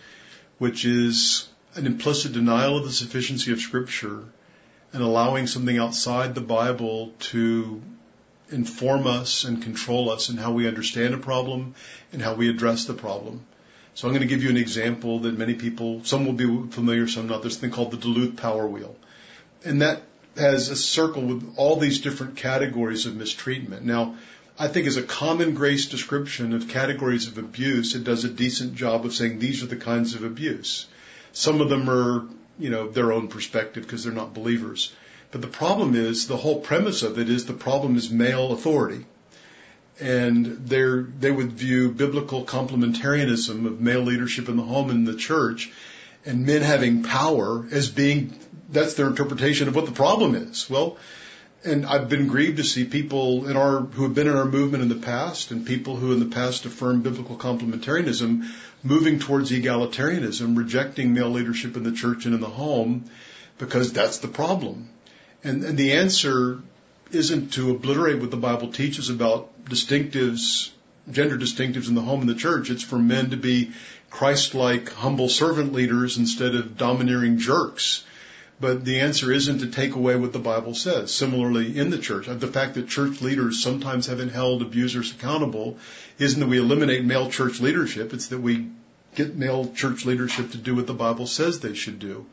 which 0.58 0.84
is 0.84 1.48
an 1.74 1.86
implicit 1.86 2.32
denial 2.32 2.76
of 2.76 2.84
the 2.84 2.92
sufficiency 2.92 3.52
of 3.52 3.60
Scripture 3.60 4.24
and 4.94 5.02
allowing 5.02 5.48
something 5.48 5.76
outside 5.76 6.36
the 6.36 6.40
Bible 6.40 7.12
to 7.18 7.82
inform 8.50 9.08
us 9.08 9.42
and 9.42 9.60
control 9.60 10.08
us 10.08 10.30
in 10.30 10.36
how 10.36 10.52
we 10.52 10.68
understand 10.68 11.12
a 11.12 11.18
problem 11.18 11.74
and 12.12 12.22
how 12.22 12.34
we 12.34 12.48
address 12.48 12.84
the 12.84 12.94
problem. 12.94 13.44
So 13.94 14.06
I'm 14.06 14.14
going 14.14 14.22
to 14.22 14.28
give 14.28 14.44
you 14.44 14.50
an 14.50 14.56
example 14.56 15.18
that 15.20 15.36
many 15.36 15.54
people, 15.54 16.04
some 16.04 16.24
will 16.24 16.32
be 16.32 16.70
familiar, 16.70 17.08
some 17.08 17.26
not. 17.26 17.42
There's 17.42 17.56
a 17.56 17.58
thing 17.58 17.72
called 17.72 17.90
the 17.90 17.96
Duluth 17.96 18.36
Power 18.36 18.68
Wheel. 18.68 18.94
And 19.64 19.82
that 19.82 20.02
has 20.36 20.68
a 20.68 20.76
circle 20.76 21.22
with 21.22 21.54
all 21.56 21.76
these 21.76 22.00
different 22.00 22.36
categories 22.36 23.04
of 23.06 23.16
mistreatment. 23.16 23.84
Now, 23.84 24.14
I 24.56 24.68
think 24.68 24.86
as 24.86 24.96
a 24.96 25.02
common 25.02 25.54
grace 25.54 25.86
description 25.86 26.52
of 26.54 26.68
categories 26.68 27.26
of 27.26 27.36
abuse, 27.36 27.96
it 27.96 28.04
does 28.04 28.22
a 28.22 28.28
decent 28.28 28.76
job 28.76 29.04
of 29.04 29.12
saying 29.12 29.40
these 29.40 29.64
are 29.64 29.66
the 29.66 29.76
kinds 29.76 30.14
of 30.14 30.22
abuse. 30.22 30.86
Some 31.32 31.60
of 31.60 31.68
them 31.68 31.90
are 31.90 32.26
you 32.58 32.70
know, 32.70 32.88
their 32.88 33.12
own 33.12 33.28
perspective 33.28 33.84
because 33.84 34.04
they're 34.04 34.12
not 34.12 34.34
believers. 34.34 34.92
But 35.30 35.42
the 35.42 35.48
problem 35.48 35.94
is, 35.94 36.28
the 36.28 36.36
whole 36.36 36.60
premise 36.60 37.02
of 37.02 37.18
it 37.18 37.28
is 37.28 37.46
the 37.46 37.52
problem 37.52 37.96
is 37.96 38.10
male 38.10 38.52
authority. 38.52 39.04
And 40.00 40.46
they 40.66 41.30
would 41.30 41.52
view 41.52 41.90
biblical 41.90 42.44
complementarianism 42.44 43.66
of 43.66 43.80
male 43.80 44.02
leadership 44.02 44.48
in 44.48 44.56
the 44.56 44.62
home 44.62 44.90
and 44.90 45.06
the 45.06 45.16
church 45.16 45.72
and 46.26 46.46
men 46.46 46.62
having 46.62 47.02
power 47.02 47.66
as 47.70 47.90
being, 47.90 48.38
that's 48.70 48.94
their 48.94 49.06
interpretation 49.06 49.68
of 49.68 49.76
what 49.76 49.86
the 49.86 49.92
problem 49.92 50.34
is. 50.34 50.68
Well, 50.68 50.96
and 51.64 51.86
I've 51.86 52.08
been 52.08 52.26
grieved 52.26 52.58
to 52.58 52.64
see 52.64 52.84
people 52.84 53.48
in 53.48 53.56
our 53.56 53.80
who 53.80 54.02
have 54.04 54.14
been 54.14 54.28
in 54.28 54.36
our 54.36 54.44
movement 54.44 54.82
in 54.82 54.88
the 54.88 54.94
past 54.96 55.50
and 55.50 55.66
people 55.66 55.96
who 55.96 56.12
in 56.12 56.20
the 56.20 56.34
past 56.34 56.66
affirmed 56.66 57.02
biblical 57.02 57.36
complementarianism 57.36 58.50
moving 58.84 59.18
towards 59.18 59.50
egalitarianism, 59.50 60.56
rejecting 60.56 61.14
male 61.14 61.30
leadership 61.30 61.76
in 61.76 61.82
the 61.82 61.92
church 61.92 62.26
and 62.26 62.34
in 62.34 62.40
the 62.40 62.46
home 62.46 63.10
because 63.58 63.92
that's 63.92 64.18
the 64.18 64.28
problem. 64.28 64.88
And, 65.42 65.64
and 65.64 65.78
the 65.78 65.92
answer 65.92 66.60
isn't 67.10 67.54
to 67.54 67.70
obliterate 67.70 68.20
what 68.20 68.30
the 68.30 68.36
Bible 68.36 68.70
teaches 68.70 69.08
about 69.08 69.64
distinctives, 69.64 70.70
gender 71.10 71.38
distinctives 71.38 71.88
in 71.88 71.94
the 71.94 72.02
home 72.02 72.20
and 72.20 72.28
the 72.28 72.34
church. 72.34 72.70
It's 72.70 72.82
for 72.82 72.98
men 72.98 73.30
to 73.30 73.36
be 73.36 73.72
Christ-like, 74.10 74.92
humble 74.92 75.28
servant 75.28 75.72
leaders 75.72 76.18
instead 76.18 76.54
of 76.54 76.76
domineering 76.76 77.38
jerks 77.38 78.04
but 78.60 78.84
the 78.84 79.00
answer 79.00 79.32
isn't 79.32 79.58
to 79.58 79.66
take 79.66 79.94
away 79.94 80.16
what 80.16 80.32
the 80.32 80.38
Bible 80.38 80.74
says. 80.74 81.12
Similarly, 81.12 81.76
in 81.76 81.90
the 81.90 81.98
church, 81.98 82.26
the 82.26 82.46
fact 82.46 82.74
that 82.74 82.88
church 82.88 83.20
leaders 83.20 83.62
sometimes 83.62 84.06
haven't 84.06 84.30
held 84.30 84.62
abusers 84.62 85.10
accountable 85.12 85.78
isn't 86.18 86.40
that 86.40 86.48
we 86.48 86.58
eliminate 86.58 87.04
male 87.04 87.30
church 87.30 87.60
leadership. 87.60 88.12
It's 88.12 88.28
that 88.28 88.40
we 88.40 88.68
get 89.14 89.34
male 89.34 89.72
church 89.72 90.04
leadership 90.04 90.52
to 90.52 90.58
do 90.58 90.74
what 90.76 90.86
the 90.86 90.94
Bible 90.94 91.26
says 91.26 91.60
they 91.60 91.74
should 91.74 91.98
do. 91.98 92.26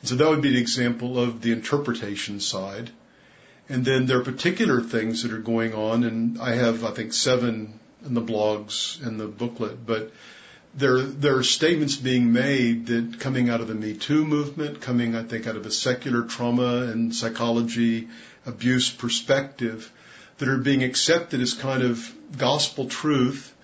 And 0.00 0.08
so 0.08 0.16
that 0.16 0.28
would 0.28 0.42
be 0.42 0.48
an 0.48 0.56
example 0.56 1.18
of 1.18 1.40
the 1.40 1.52
interpretation 1.52 2.40
side. 2.40 2.90
And 3.68 3.84
then 3.84 4.06
there 4.06 4.18
are 4.18 4.24
particular 4.24 4.80
things 4.80 5.22
that 5.22 5.32
are 5.32 5.38
going 5.38 5.74
on, 5.74 6.02
and 6.02 6.40
I 6.40 6.54
have, 6.54 6.84
I 6.84 6.90
think, 6.90 7.12
seven 7.12 7.78
in 8.04 8.14
the 8.14 8.22
blogs 8.22 9.04
and 9.06 9.20
the 9.20 9.26
booklet, 9.26 9.86
but 9.86 10.10
there 10.74 11.00
there 11.02 11.36
are 11.36 11.42
statements 11.42 11.96
being 11.96 12.32
made 12.32 12.86
that 12.86 13.18
coming 13.20 13.50
out 13.50 13.60
of 13.60 13.68
the 13.68 13.74
Me 13.74 13.94
Too 13.94 14.24
movement, 14.24 14.80
coming 14.80 15.16
I 15.16 15.22
think 15.22 15.46
out 15.46 15.56
of 15.56 15.66
a 15.66 15.70
secular 15.70 16.22
trauma 16.22 16.82
and 16.82 17.14
psychology 17.14 18.08
abuse 18.46 18.90
perspective, 18.90 19.90
that 20.38 20.48
are 20.48 20.58
being 20.58 20.82
accepted 20.82 21.40
as 21.40 21.54
kind 21.54 21.82
of 21.82 22.12
gospel 22.36 22.86
truth 22.86 23.54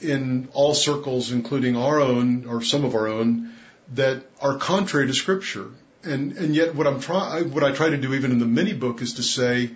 in 0.00 0.48
all 0.52 0.74
circles, 0.74 1.32
including 1.32 1.76
our 1.76 2.00
own 2.00 2.46
or 2.46 2.62
some 2.62 2.84
of 2.84 2.94
our 2.94 3.08
own, 3.08 3.52
that 3.94 4.22
are 4.40 4.56
contrary 4.56 5.06
to 5.06 5.14
Scripture. 5.14 5.68
And 6.02 6.32
and 6.32 6.54
yet 6.54 6.74
what 6.74 6.86
I'm 6.86 7.00
try 7.00 7.42
what 7.42 7.64
I 7.64 7.72
try 7.72 7.88
to 7.88 7.96
do 7.96 8.12
even 8.14 8.30
in 8.30 8.38
the 8.38 8.46
mini 8.46 8.74
book 8.74 9.00
is 9.00 9.14
to 9.14 9.22
say 9.22 9.70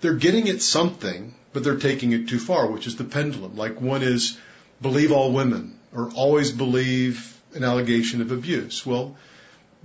they're 0.00 0.14
getting 0.14 0.48
at 0.48 0.62
something, 0.62 1.34
but 1.52 1.62
they're 1.62 1.76
taking 1.76 2.12
it 2.12 2.28
too 2.28 2.38
far, 2.40 2.66
which 2.66 2.86
is 2.86 2.96
the 2.96 3.04
pendulum. 3.04 3.56
Like 3.56 3.80
one 3.80 4.02
is 4.02 4.36
believe 4.80 5.12
all 5.12 5.32
women 5.32 5.78
or 5.92 6.10
always 6.14 6.50
believe 6.52 7.40
an 7.54 7.64
allegation 7.64 8.20
of 8.20 8.30
abuse. 8.30 8.84
Well, 8.84 9.16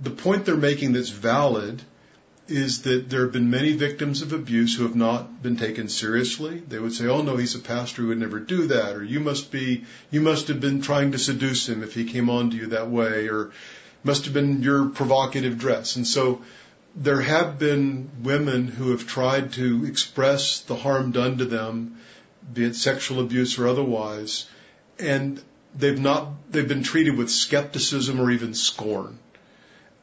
the 0.00 0.10
point 0.10 0.44
they're 0.44 0.56
making 0.56 0.92
that's 0.92 1.08
valid 1.08 1.82
is 2.46 2.82
that 2.82 3.08
there 3.08 3.22
have 3.22 3.32
been 3.32 3.48
many 3.48 3.72
victims 3.72 4.20
of 4.20 4.32
abuse 4.32 4.76
who 4.76 4.82
have 4.82 4.96
not 4.96 5.42
been 5.42 5.56
taken 5.56 5.88
seriously. 5.88 6.62
They 6.68 6.78
would 6.78 6.92
say, 6.92 7.06
"Oh 7.06 7.22
no, 7.22 7.36
he's 7.36 7.54
a 7.54 7.58
pastor 7.58 8.02
who 8.02 8.08
would 8.08 8.18
never 8.18 8.38
do 8.38 8.66
that," 8.66 8.94
or 8.96 9.02
"You 9.02 9.20
must 9.20 9.50
be, 9.50 9.84
you 10.10 10.20
must 10.20 10.48
have 10.48 10.60
been 10.60 10.82
trying 10.82 11.12
to 11.12 11.18
seduce 11.18 11.68
him 11.68 11.82
if 11.82 11.94
he 11.94 12.04
came 12.04 12.28
on 12.28 12.50
to 12.50 12.56
you 12.56 12.66
that 12.66 12.90
way," 12.90 13.28
or 13.28 13.50
"Must 14.02 14.26
have 14.26 14.34
been 14.34 14.62
your 14.62 14.86
provocative 14.86 15.58
dress." 15.58 15.96
And 15.96 16.06
so 16.06 16.42
there 16.94 17.22
have 17.22 17.58
been 17.58 18.10
women 18.22 18.68
who 18.68 18.90
have 18.90 19.06
tried 19.06 19.54
to 19.54 19.86
express 19.86 20.60
the 20.60 20.76
harm 20.76 21.12
done 21.12 21.38
to 21.38 21.46
them, 21.46 21.96
be 22.52 22.64
it 22.64 22.76
sexual 22.76 23.20
abuse 23.20 23.58
or 23.58 23.66
otherwise, 23.66 24.44
and 24.98 25.42
they've 25.76 25.98
not 25.98 26.28
they've 26.50 26.68
been 26.68 26.82
treated 26.82 27.16
with 27.16 27.30
skepticism 27.30 28.20
or 28.20 28.30
even 28.30 28.54
scorn. 28.54 29.18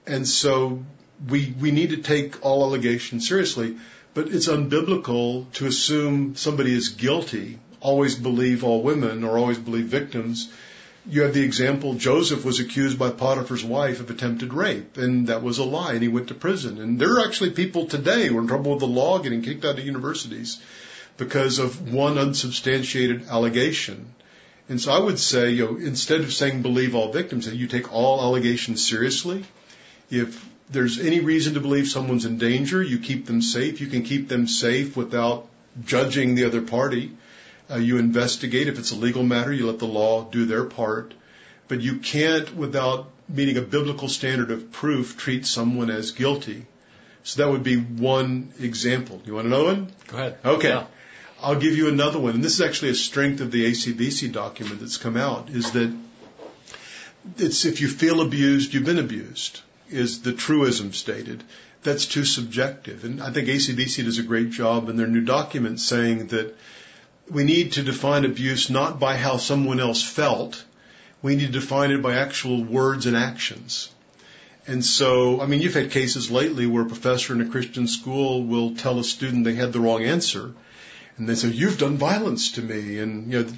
And 0.06 0.28
so 0.28 0.84
we 1.28 1.54
we 1.60 1.72
need 1.72 1.92
to 1.92 1.98
take 1.98 2.44
all 2.46 2.64
allegations 2.64 3.28
seriously, 3.28 3.78
but 4.14 4.30
it's 4.30 4.48
unbiblical 4.48 5.52
to 5.54 5.66
assume 5.68 6.36
somebody 6.36 6.74
is 6.74 6.90
guilty, 6.90 7.60
always 7.80 8.16
believe 8.16 8.64
all 8.64 8.82
women 8.82 9.24
or 9.24 9.38
always 9.38 9.58
believe 9.58 9.86
victims 9.86 10.52
you 11.08 11.24
have 11.24 11.34
the 11.34 11.44
example 11.44 11.96
Joseph 11.96 12.46
was 12.46 12.60
accused 12.60 13.00
by 13.00 13.10
Potiphar's 13.10 13.64
wife 13.64 14.00
of 14.00 14.10
attempted 14.10 14.54
rape, 14.54 14.98
and 14.98 15.28
that 15.28 15.42
was 15.42 15.58
a 15.58 15.64
lie, 15.64 15.94
and 15.94 16.02
he 16.04 16.08
went 16.08 16.28
to 16.28 16.36
prison. 16.36 16.80
And 16.80 17.00
there 17.00 17.16
are 17.16 17.26
actually 17.26 17.52
people 17.52 17.88
today 17.88 18.28
who 18.28 18.38
are 18.38 18.42
in 18.42 18.48
trouble 18.48 18.72
with 18.72 18.82
the 18.82 18.88
law 18.88 19.18
getting 19.20 19.42
kicked 19.42 19.66
out 19.66 19.80
of 19.80 19.86
universities 19.86 20.62
because 21.18 21.60
of 21.60 21.92
one 21.92 22.18
unsubstantiated 22.18 23.28
allegation. 23.28 24.14
And 24.72 24.80
so 24.80 24.94
I 24.94 25.00
would 25.00 25.20
say, 25.20 25.50
you 25.50 25.66
know, 25.66 25.76
instead 25.76 26.22
of 26.22 26.32
saying 26.32 26.62
believe 26.62 26.96
all 26.96 27.12
victims, 27.12 27.46
that 27.46 27.56
you 27.56 27.68
take 27.68 27.92
all 27.92 28.22
allegations 28.22 28.88
seriously. 28.88 29.44
If 30.10 30.48
there's 30.70 30.98
any 30.98 31.20
reason 31.20 31.56
to 31.56 31.60
believe 31.60 31.90
someone's 31.90 32.24
in 32.24 32.38
danger, 32.38 32.82
you 32.82 32.98
keep 32.98 33.26
them 33.26 33.42
safe. 33.42 33.82
You 33.82 33.88
can 33.88 34.04
keep 34.04 34.30
them 34.30 34.48
safe 34.48 34.96
without 34.96 35.50
judging 35.84 36.36
the 36.36 36.46
other 36.46 36.62
party. 36.62 37.12
Uh, 37.70 37.80
you 37.80 37.98
investigate. 37.98 38.70
If 38.70 38.80
it's 38.80 38.92
a 38.92 38.96
legal 38.96 39.24
matter, 39.24 39.52
you 39.52 39.68
let 39.68 39.80
the 39.80 39.88
law 39.88 40.24
do 40.24 40.46
their 40.46 40.64
part. 40.64 41.16
But 41.68 41.82
you 41.82 41.98
can't, 41.98 42.56
without 42.56 43.10
meeting 43.28 43.58
a 43.58 43.62
biblical 43.62 44.08
standard 44.08 44.52
of 44.52 44.72
proof, 44.72 45.18
treat 45.18 45.46
someone 45.46 45.90
as 45.90 46.12
guilty. 46.12 46.66
So 47.24 47.44
that 47.44 47.52
would 47.52 47.64
be 47.64 47.76
one 47.76 48.54
example. 48.58 49.22
You 49.26 49.34
want 49.34 49.48
another 49.48 49.66
one? 49.66 49.92
Go 50.08 50.16
ahead. 50.16 50.38
Okay. 50.46 50.70
Yeah. 50.70 50.86
I'll 51.42 51.60
give 51.60 51.76
you 51.76 51.88
another 51.88 52.20
one. 52.20 52.36
And 52.36 52.44
this 52.44 52.54
is 52.54 52.62
actually 52.62 52.92
a 52.92 52.96
strength 52.96 53.42
of 53.42 53.52
the 53.52 53.66
ACBC 53.66 54.32
document 54.32 54.80
that's 54.80 54.98
come 54.98 55.18
out 55.18 55.50
is 55.50 55.72
that 55.72 55.96
it's 57.38 57.66
if 57.66 57.82
you 57.82 57.88
feel 57.88 58.22
abused, 58.22 58.74
you've 58.74 58.86
been 58.86 59.00
abused, 59.00 59.62
is 59.90 60.22
the 60.22 60.34
truism 60.34 60.94
stated. 60.94 61.44
That's 61.84 62.06
too 62.06 62.26
subjective. 62.26 63.06
And 63.06 63.22
I 63.22 63.32
think 63.32 63.48
ACBC 63.48 64.04
does 64.06 64.20
a 64.20 64.24
great 64.24 64.52
job 64.52 64.88
in 64.88 64.98
their 64.98 65.08
new 65.08 65.22
document 65.22 65.80
saying 65.80 66.28
that 66.28 66.56
we 67.30 67.44
need 67.44 67.74
to 67.74 67.84
define 67.84 68.26
abuse 68.26 68.70
not 68.70 69.00
by 69.00 69.18
how 69.18 69.38
someone 69.38 69.80
else 69.80 70.04
felt. 70.04 70.64
We 71.24 71.36
need 71.36 71.48
to 71.48 71.60
define 71.60 71.92
it 71.92 72.02
by 72.02 72.16
actual 72.16 72.64
words 72.64 73.06
and 73.08 73.16
actions. 73.16 73.90
And 74.68 74.86
so, 74.86 75.42
I 75.42 75.48
mean, 75.48 75.62
you've 75.62 75.74
had 75.74 75.90
cases 75.90 76.30
lately 76.30 76.68
where 76.68 76.84
a 76.84 76.88
professor 76.88 77.34
in 77.34 77.42
a 77.42 77.50
Christian 77.50 77.88
school 77.88 78.44
will 78.44 78.76
tell 78.76 79.00
a 79.00 79.04
student 79.04 79.44
they 79.44 79.56
had 79.56 79.74
the 79.74 79.80
wrong 79.80 80.04
answer. 80.04 80.54
And 81.22 81.30
they 81.30 81.36
say, 81.36 81.50
you've 81.50 81.78
done 81.78 81.98
violence 81.98 82.54
to 82.54 82.64
me. 82.64 82.98
And, 82.98 83.32
you 83.32 83.44
know, 83.44 83.50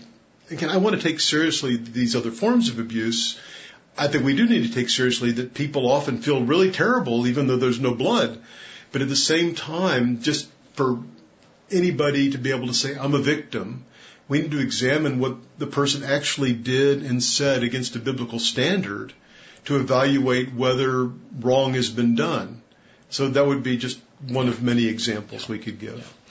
again, 0.51 0.69
I 0.69 0.75
want 0.75 0.97
to 0.97 1.01
take 1.01 1.21
seriously 1.21 1.77
these 1.77 2.13
other 2.13 2.29
forms 2.29 2.67
of 2.67 2.77
abuse. 2.77 3.39
I 3.97 4.09
think 4.09 4.25
we 4.25 4.35
do 4.35 4.45
need 4.45 4.67
to 4.67 4.73
take 4.73 4.89
seriously 4.89 5.31
that 5.31 5.53
people 5.53 5.89
often 5.89 6.21
feel 6.21 6.43
really 6.43 6.71
terrible 6.71 7.25
even 7.25 7.47
though 7.47 7.55
there's 7.55 7.79
no 7.79 7.93
blood. 7.93 8.41
But 8.91 9.01
at 9.01 9.07
the 9.07 9.15
same 9.15 9.55
time, 9.55 10.21
just 10.21 10.49
for 10.73 11.01
anybody 11.71 12.31
to 12.31 12.37
be 12.37 12.51
able 12.51 12.67
to 12.67 12.73
say, 12.73 12.97
I'm 12.97 13.13
a 13.13 13.19
victim. 13.19 13.85
We 14.27 14.41
need 14.41 14.51
to 14.51 14.59
examine 14.59 15.19
what 15.19 15.37
the 15.57 15.67
person 15.67 16.03
actually 16.03 16.51
did 16.51 17.01
and 17.01 17.23
said 17.23 17.63
against 17.63 17.95
a 17.95 17.99
biblical 17.99 18.39
standard 18.39 19.13
to 19.67 19.77
evaluate 19.77 20.53
whether 20.53 21.05
wrong 21.39 21.75
has 21.75 21.89
been 21.89 22.15
done. 22.15 22.61
So 23.09 23.29
that 23.29 23.47
would 23.47 23.63
be 23.63 23.77
just 23.77 24.01
one 24.27 24.49
of 24.49 24.61
many 24.61 24.87
examples 24.87 25.47
we 25.47 25.59
could 25.59 25.79
give. 25.79 25.99
Yeah. 25.99 26.22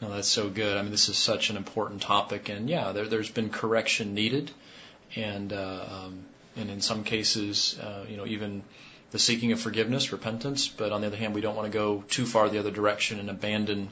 No, 0.00 0.10
that's 0.10 0.28
so 0.28 0.48
good. 0.48 0.76
I 0.76 0.82
mean, 0.82 0.90
this 0.90 1.08
is 1.08 1.18
such 1.18 1.50
an 1.50 1.56
important 1.56 2.02
topic, 2.02 2.48
and 2.48 2.70
yeah, 2.70 2.92
there, 2.92 3.04
has 3.04 3.30
been 3.30 3.50
correction 3.50 4.14
needed, 4.14 4.50
and 5.14 5.52
uh, 5.52 5.84
um, 5.90 6.24
and 6.56 6.70
in 6.70 6.80
some 6.80 7.04
cases, 7.04 7.78
uh, 7.78 8.04
you 8.08 8.16
know, 8.16 8.26
even 8.26 8.62
the 9.10 9.18
seeking 9.18 9.52
of 9.52 9.60
forgiveness, 9.60 10.12
repentance. 10.12 10.68
But 10.68 10.92
on 10.92 11.02
the 11.02 11.08
other 11.08 11.16
hand, 11.16 11.34
we 11.34 11.40
don't 11.40 11.56
want 11.56 11.70
to 11.70 11.76
go 11.76 12.02
too 12.08 12.24
far 12.24 12.48
the 12.48 12.58
other 12.58 12.70
direction 12.70 13.20
and 13.20 13.28
abandon 13.28 13.90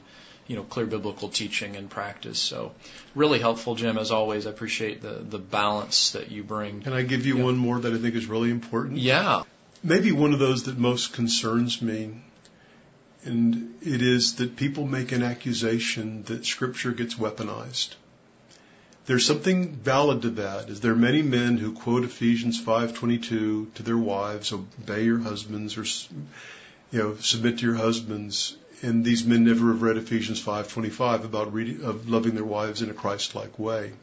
you 0.49 0.55
know, 0.55 0.63
clear 0.63 0.87
biblical 0.87 1.29
teaching 1.29 1.75
and 1.75 1.89
practice. 1.91 2.39
So 2.39 2.71
really 3.13 3.39
helpful, 3.39 3.75
Jim, 3.75 3.99
as 3.99 4.09
always. 4.09 4.47
I 4.47 4.49
appreciate 4.49 4.99
the, 4.99 5.13
the 5.13 5.37
balance 5.37 6.11
that 6.11 6.31
you 6.31 6.43
bring. 6.43 6.81
Can 6.81 6.91
I 6.91 7.03
give 7.03 7.27
you 7.27 7.37
one 7.37 7.55
more 7.55 7.79
that 7.79 7.93
I 7.93 7.97
think 7.99 8.15
is 8.15 8.25
really 8.25 8.49
important? 8.49 8.97
Yeah. 8.97 9.43
Maybe 9.83 10.11
one 10.11 10.33
of 10.33 10.39
those 10.39 10.63
that 10.63 10.75
most 10.75 11.13
concerns 11.13 11.83
me, 11.83 12.19
and 13.25 13.75
it 13.81 14.01
is 14.01 14.35
that 14.35 14.55
people 14.55 14.85
make 14.85 15.11
an 15.11 15.23
accusation 15.23 16.23
that 16.23 16.45
Scripture 16.45 16.91
gets 16.91 17.15
weaponized. 17.15 17.95
There's 19.05 19.25
something 19.25 19.73
valid 19.73 20.21
to 20.21 20.29
that. 20.31 20.69
Is 20.69 20.81
there 20.81 20.93
are 20.93 20.95
many 20.95 21.21
men 21.21 21.57
who 21.57 21.73
quote 21.73 22.03
Ephesians 22.03 22.61
5:22 22.61 23.73
to 23.73 23.83
their 23.83 23.97
wives, 23.97 24.53
obey 24.53 25.03
your 25.05 25.19
husbands, 25.19 25.77
or 25.77 25.83
you 26.91 26.99
know, 26.99 27.17
submit 27.17 27.57
to 27.59 27.65
your 27.65 27.75
husbands, 27.75 28.55
and 28.81 29.03
these 29.03 29.25
men 29.25 29.43
never 29.43 29.69
have 29.69 29.81
read 29.81 29.97
Ephesians 29.97 30.39
5:25 30.39 31.25
about 31.25 31.53
reading, 31.53 31.83
of 31.83 32.07
loving 32.07 32.35
their 32.35 32.45
wives 32.45 32.81
in 32.81 32.89
a 32.89 32.93
Christ-like 32.93 33.59
way. 33.59 33.93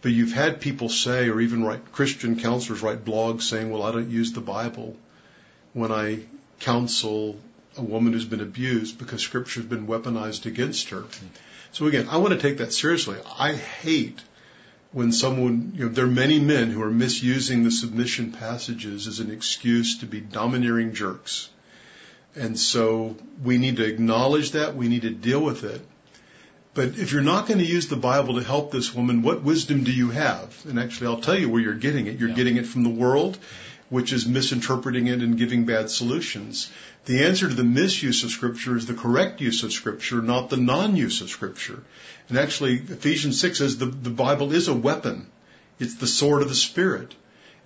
But 0.00 0.12
you've 0.12 0.32
had 0.32 0.60
people 0.60 0.88
say, 0.88 1.28
or 1.28 1.40
even 1.40 1.64
write 1.64 1.92
Christian 1.92 2.38
counselors 2.38 2.82
write 2.82 3.04
blogs 3.04 3.42
saying, 3.42 3.70
"Well, 3.70 3.82
I 3.82 3.92
don't 3.92 4.10
use 4.10 4.32
the 4.32 4.40
Bible 4.40 4.96
when 5.72 5.90
I 5.90 6.20
counsel 6.60 7.40
a 7.76 7.82
woman 7.82 8.12
who's 8.12 8.24
been 8.24 8.40
abused 8.40 8.98
because 8.98 9.22
Scripture's 9.22 9.66
been 9.66 9.86
weaponized 9.86 10.46
against 10.46 10.90
her." 10.90 11.04
So 11.72 11.86
again, 11.86 12.08
I 12.10 12.16
want 12.16 12.32
to 12.32 12.40
take 12.40 12.58
that 12.58 12.72
seriously. 12.72 13.18
I 13.38 13.54
hate 13.54 14.20
when 14.92 15.12
someone, 15.12 15.72
you 15.74 15.86
know, 15.86 15.92
there 15.92 16.06
are 16.06 16.08
many 16.08 16.40
men 16.40 16.70
who 16.70 16.82
are 16.82 16.90
misusing 16.90 17.62
the 17.62 17.70
submission 17.70 18.32
passages 18.32 19.06
as 19.06 19.20
an 19.20 19.30
excuse 19.30 19.98
to 19.98 20.06
be 20.06 20.20
domineering 20.20 20.94
jerks 20.94 21.50
and 22.38 22.58
so 22.58 23.16
we 23.42 23.58
need 23.58 23.76
to 23.76 23.84
acknowledge 23.84 24.52
that. 24.52 24.76
We 24.76 24.88
need 24.88 25.02
to 25.02 25.10
deal 25.10 25.40
with 25.40 25.64
it. 25.64 25.80
But 26.78 26.96
if 26.96 27.10
you're 27.10 27.22
not 27.22 27.48
going 27.48 27.58
to 27.58 27.66
use 27.66 27.88
the 27.88 27.96
Bible 27.96 28.34
to 28.36 28.44
help 28.44 28.70
this 28.70 28.94
woman, 28.94 29.22
what 29.22 29.42
wisdom 29.42 29.82
do 29.82 29.90
you 29.90 30.10
have? 30.10 30.56
And 30.64 30.78
actually, 30.78 31.08
I'll 31.08 31.20
tell 31.20 31.36
you 31.36 31.48
where 31.48 31.60
you're 31.60 31.74
getting 31.74 32.06
it. 32.06 32.20
You're 32.20 32.28
yeah. 32.28 32.36
getting 32.36 32.56
it 32.56 32.66
from 32.66 32.84
the 32.84 32.88
world, 32.88 33.36
which 33.88 34.12
is 34.12 34.28
misinterpreting 34.28 35.08
it 35.08 35.20
and 35.20 35.36
giving 35.36 35.64
bad 35.64 35.90
solutions. 35.90 36.70
The 37.06 37.24
answer 37.24 37.48
to 37.48 37.54
the 37.56 37.64
misuse 37.64 38.22
of 38.22 38.30
Scripture 38.30 38.76
is 38.76 38.86
the 38.86 38.94
correct 38.94 39.40
use 39.40 39.64
of 39.64 39.72
Scripture, 39.72 40.22
not 40.22 40.50
the 40.50 40.56
non-use 40.56 41.20
of 41.20 41.30
Scripture. 41.30 41.82
And 42.28 42.38
actually, 42.38 42.74
Ephesians 42.74 43.40
6 43.40 43.58
says 43.58 43.78
the, 43.78 43.86
the 43.86 44.10
Bible 44.10 44.52
is 44.52 44.68
a 44.68 44.72
weapon. 44.72 45.26
It's 45.80 45.96
the 45.96 46.06
sword 46.06 46.42
of 46.42 46.48
the 46.48 46.54
Spirit. 46.54 47.12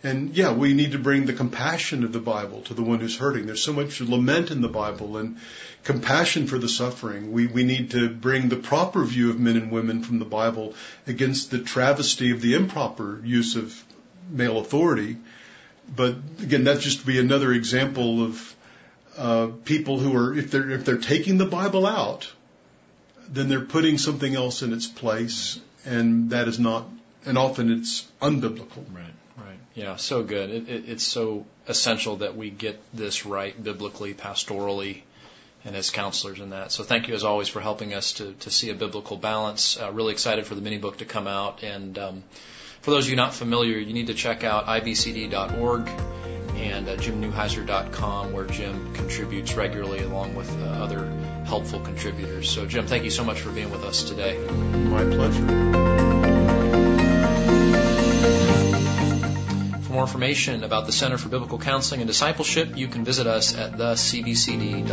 And 0.04 0.36
yeah, 0.36 0.52
we 0.52 0.74
need 0.74 0.92
to 0.92 0.98
bring 0.98 1.26
the 1.26 1.32
compassion 1.32 2.02
of 2.02 2.12
the 2.12 2.18
Bible 2.18 2.62
to 2.62 2.74
the 2.74 2.82
one 2.82 2.98
who's 2.98 3.16
hurting. 3.16 3.46
There's 3.46 3.62
so 3.62 3.72
much 3.72 4.00
lament 4.00 4.50
in 4.50 4.60
the 4.60 4.68
Bible 4.68 5.16
and 5.16 5.36
compassion 5.84 6.48
for 6.48 6.58
the 6.58 6.68
suffering. 6.68 7.30
We, 7.30 7.46
we 7.46 7.62
need 7.62 7.92
to 7.92 8.08
bring 8.08 8.48
the 8.48 8.56
proper 8.56 9.04
view 9.04 9.30
of 9.30 9.38
men 9.38 9.56
and 9.56 9.70
women 9.70 10.02
from 10.02 10.18
the 10.18 10.24
Bible 10.24 10.74
against 11.06 11.52
the 11.52 11.60
travesty 11.60 12.32
of 12.32 12.40
the 12.40 12.54
improper 12.54 13.20
use 13.24 13.54
of 13.54 13.80
male 14.28 14.58
authority. 14.58 15.18
But 15.94 16.16
again, 16.40 16.64
that 16.64 16.80
just 16.80 17.06
be 17.06 17.20
another 17.20 17.52
example 17.52 18.24
of 18.24 18.56
uh, 19.16 19.48
people 19.64 19.98
who 19.98 20.16
are, 20.16 20.36
if 20.36 20.50
they're 20.50 20.70
if 20.70 20.84
they're 20.84 20.98
taking 20.98 21.38
the 21.38 21.46
Bible 21.46 21.86
out, 21.86 22.32
then 23.28 23.48
they're 23.48 23.60
putting 23.60 23.98
something 23.98 24.34
else 24.34 24.62
in 24.62 24.72
its 24.72 24.86
place, 24.86 25.60
and 25.84 26.30
that 26.30 26.48
is 26.48 26.58
not, 26.58 26.86
and 27.26 27.36
often 27.36 27.70
it's 27.70 28.06
unbiblical. 28.20 28.84
Right. 29.36 29.58
Yeah, 29.74 29.96
so 29.96 30.22
good. 30.22 30.50
It, 30.50 30.68
it, 30.68 30.88
it's 30.88 31.04
so 31.04 31.46
essential 31.66 32.16
that 32.16 32.36
we 32.36 32.50
get 32.50 32.80
this 32.92 33.24
right 33.24 33.60
biblically, 33.62 34.14
pastorally, 34.14 35.02
and 35.64 35.76
as 35.76 35.90
counselors 35.90 36.40
in 36.40 36.50
that. 36.50 36.72
So 36.72 36.84
thank 36.84 37.08
you 37.08 37.14
as 37.14 37.24
always 37.24 37.48
for 37.48 37.60
helping 37.60 37.94
us 37.94 38.14
to, 38.14 38.32
to 38.32 38.50
see 38.50 38.70
a 38.70 38.74
biblical 38.74 39.16
balance. 39.16 39.78
Uh, 39.80 39.90
really 39.92 40.12
excited 40.12 40.46
for 40.46 40.54
the 40.54 40.60
mini 40.60 40.78
book 40.78 40.98
to 40.98 41.04
come 41.04 41.26
out. 41.26 41.62
And 41.62 41.98
um, 41.98 42.24
for 42.82 42.90
those 42.90 43.06
of 43.06 43.10
you 43.10 43.16
not 43.16 43.32
familiar, 43.32 43.78
you 43.78 43.94
need 43.94 44.08
to 44.08 44.14
check 44.14 44.44
out 44.44 44.66
ibcd.org 44.66 45.88
and 46.56 46.88
uh, 46.88 48.26
where 48.32 48.46
Jim 48.46 48.94
contributes 48.94 49.54
regularly 49.54 50.00
along 50.00 50.34
with 50.34 50.50
uh, 50.60 50.64
other 50.64 51.06
helpful 51.44 51.80
contributors. 51.80 52.50
So 52.50 52.66
Jim, 52.66 52.86
thank 52.86 53.04
you 53.04 53.10
so 53.10 53.24
much 53.24 53.40
for 53.40 53.50
being 53.50 53.70
with 53.70 53.84
us 53.84 54.04
today. 54.04 54.38
My 54.46 55.04
pleasure. 55.04 56.01
For 59.92 59.96
more 59.96 60.04
information 60.04 60.64
about 60.64 60.86
the 60.86 60.92
Center 60.92 61.18
for 61.18 61.28
Biblical 61.28 61.58
Counseling 61.58 62.00
and 62.00 62.08
Discipleship, 62.08 62.78
you 62.78 62.88
can 62.88 63.04
visit 63.04 63.26
us 63.26 63.54
at 63.54 63.72
thecbcd.org. 63.72 64.88